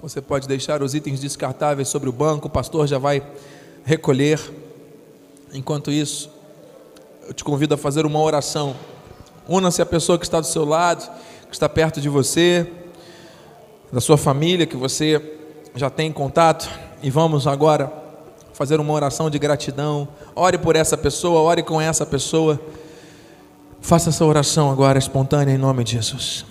[0.01, 3.25] Você pode deixar os itens descartáveis sobre o banco, o pastor já vai
[3.83, 4.39] recolher.
[5.53, 6.29] Enquanto isso,
[7.25, 8.75] eu te convido a fazer uma oração.
[9.47, 11.09] Una-se a pessoa que está do seu lado,
[11.47, 12.69] que está perto de você,
[13.91, 15.39] da sua família, que você
[15.75, 17.91] já tem contato e vamos agora
[18.53, 20.07] fazer uma oração de gratidão.
[20.35, 22.59] Ore por essa pessoa, ore com essa pessoa.
[23.81, 26.45] Faça essa oração agora espontânea em nome de Jesus.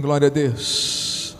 [0.00, 1.36] Glória a Deus.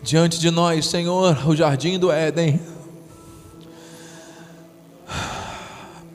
[0.00, 2.60] Diante de nós, Senhor, o jardim do Éden.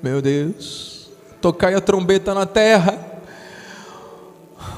[0.01, 1.09] Meu Deus,
[1.41, 3.21] tocai a trombeta na terra.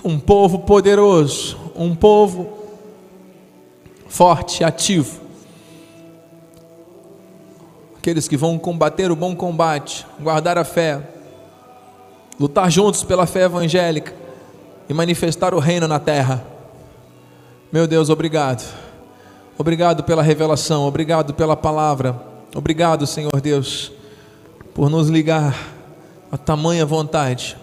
[0.04, 2.58] Um povo poderoso, um povo
[4.08, 5.22] forte, ativo.
[8.00, 11.15] Aqueles que vão combater o bom combate, guardar a fé,
[12.40, 14.14] lutar juntos pela fé evangélica
[14.90, 16.46] e manifestar o reino na terra.
[17.72, 18.64] Meu Deus, obrigado.
[19.58, 22.20] Obrigado pela revelação, obrigado pela palavra.
[22.54, 23.92] Obrigado, Senhor Deus,
[24.74, 25.56] por nos ligar
[26.32, 27.58] a tamanha vontade.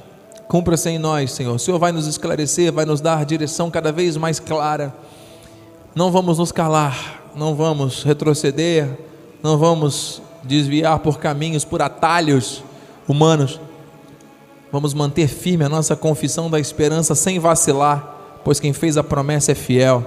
[0.49, 1.55] Cumpra-se em nós, Senhor.
[1.55, 4.95] O Senhor vai nos esclarecer, vai nos dar direção cada vez mais clara.
[5.95, 8.89] Não vamos nos calar, não vamos retroceder,
[9.43, 12.63] não vamos desviar por caminhos, por atalhos
[13.07, 13.61] humanos
[14.73, 19.53] Vamos manter firme a nossa confissão da esperança sem vacilar, pois quem fez a promessa
[19.53, 20.03] é fiel.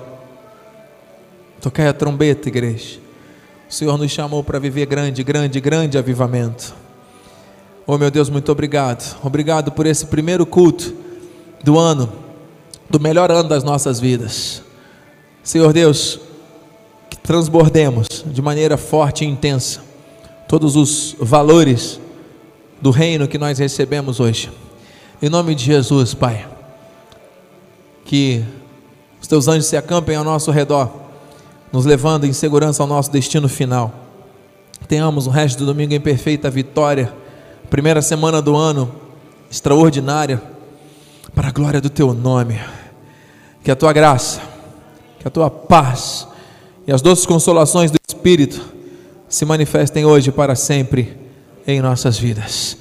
[1.61, 2.97] Toquei a trombeta, igreja.
[3.69, 6.73] O Senhor nos chamou para viver grande, grande, grande avivamento.
[7.85, 9.15] Oh meu Deus, muito obrigado.
[9.23, 10.95] Obrigado por esse primeiro culto
[11.63, 12.11] do ano,
[12.89, 14.63] do melhor ano das nossas vidas.
[15.43, 16.19] Senhor Deus,
[17.07, 19.81] que transbordemos de maneira forte e intensa
[20.47, 21.99] todos os valores
[22.85, 24.51] do reino que nós recebemos hoje.
[25.19, 26.47] Em nome de Jesus, Pai,
[28.05, 28.45] que
[29.19, 30.91] os teus anjos se acampem ao nosso redor,
[31.73, 33.91] nos levando em segurança ao nosso destino final.
[34.87, 37.11] Tenhamos o resto do domingo em perfeita vitória,
[37.71, 38.93] primeira semana do ano
[39.49, 40.39] extraordinária,
[41.33, 42.61] para a glória do teu nome.
[43.63, 44.41] Que a tua graça,
[45.17, 46.27] que a tua paz
[46.85, 48.61] e as doces consolações do Espírito
[49.27, 51.24] se manifestem hoje para sempre
[51.67, 52.77] em nossas vidas.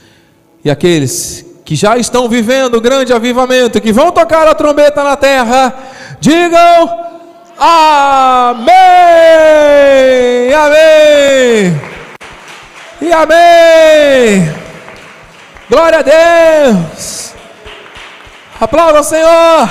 [0.65, 5.17] E aqueles que já estão vivendo o grande avivamento, que vão tocar a trombeta na
[5.17, 5.75] terra,
[6.21, 7.05] digam
[7.59, 8.65] amém,
[10.53, 11.81] amém
[13.01, 14.55] e amém.
[15.69, 17.33] Glória a Deus.
[18.61, 19.69] Aplauda o Senhor.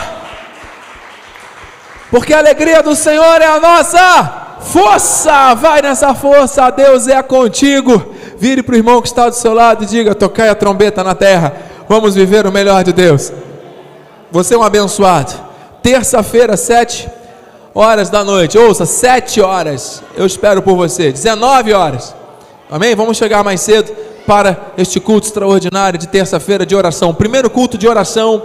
[2.10, 5.56] Porque a alegria do Senhor é a nossa força.
[5.56, 8.14] Vai nessa força, Deus é contigo.
[8.44, 11.16] Vire para o irmão que está do seu lado e diga: Tocai a trombeta na
[11.16, 11.56] terra.
[11.88, 13.32] Vamos viver o melhor de Deus.
[14.30, 15.32] Você é um abençoado.
[15.82, 17.10] Terça-feira, sete
[17.74, 18.58] horas da noite.
[18.58, 20.04] Ouça, sete horas.
[20.18, 21.10] Eu espero por você.
[21.10, 22.14] 19 horas.
[22.70, 22.94] Amém?
[22.96, 23.96] Vamos chegar mais cedo
[24.28, 27.14] para este culto extraordinário de terça-feira de oração.
[27.14, 28.44] Primeiro culto de oração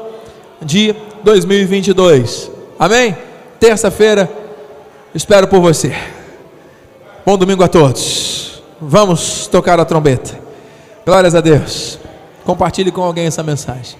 [0.62, 0.94] de
[1.24, 2.52] 2022.
[2.78, 3.18] Amém?
[3.58, 4.30] Terça-feira,
[5.12, 5.92] espero por você.
[7.26, 8.57] Bom domingo a todos.
[8.80, 10.38] Vamos tocar a trombeta.
[11.04, 11.98] Glórias a Deus.
[12.44, 13.98] Compartilhe com alguém essa mensagem.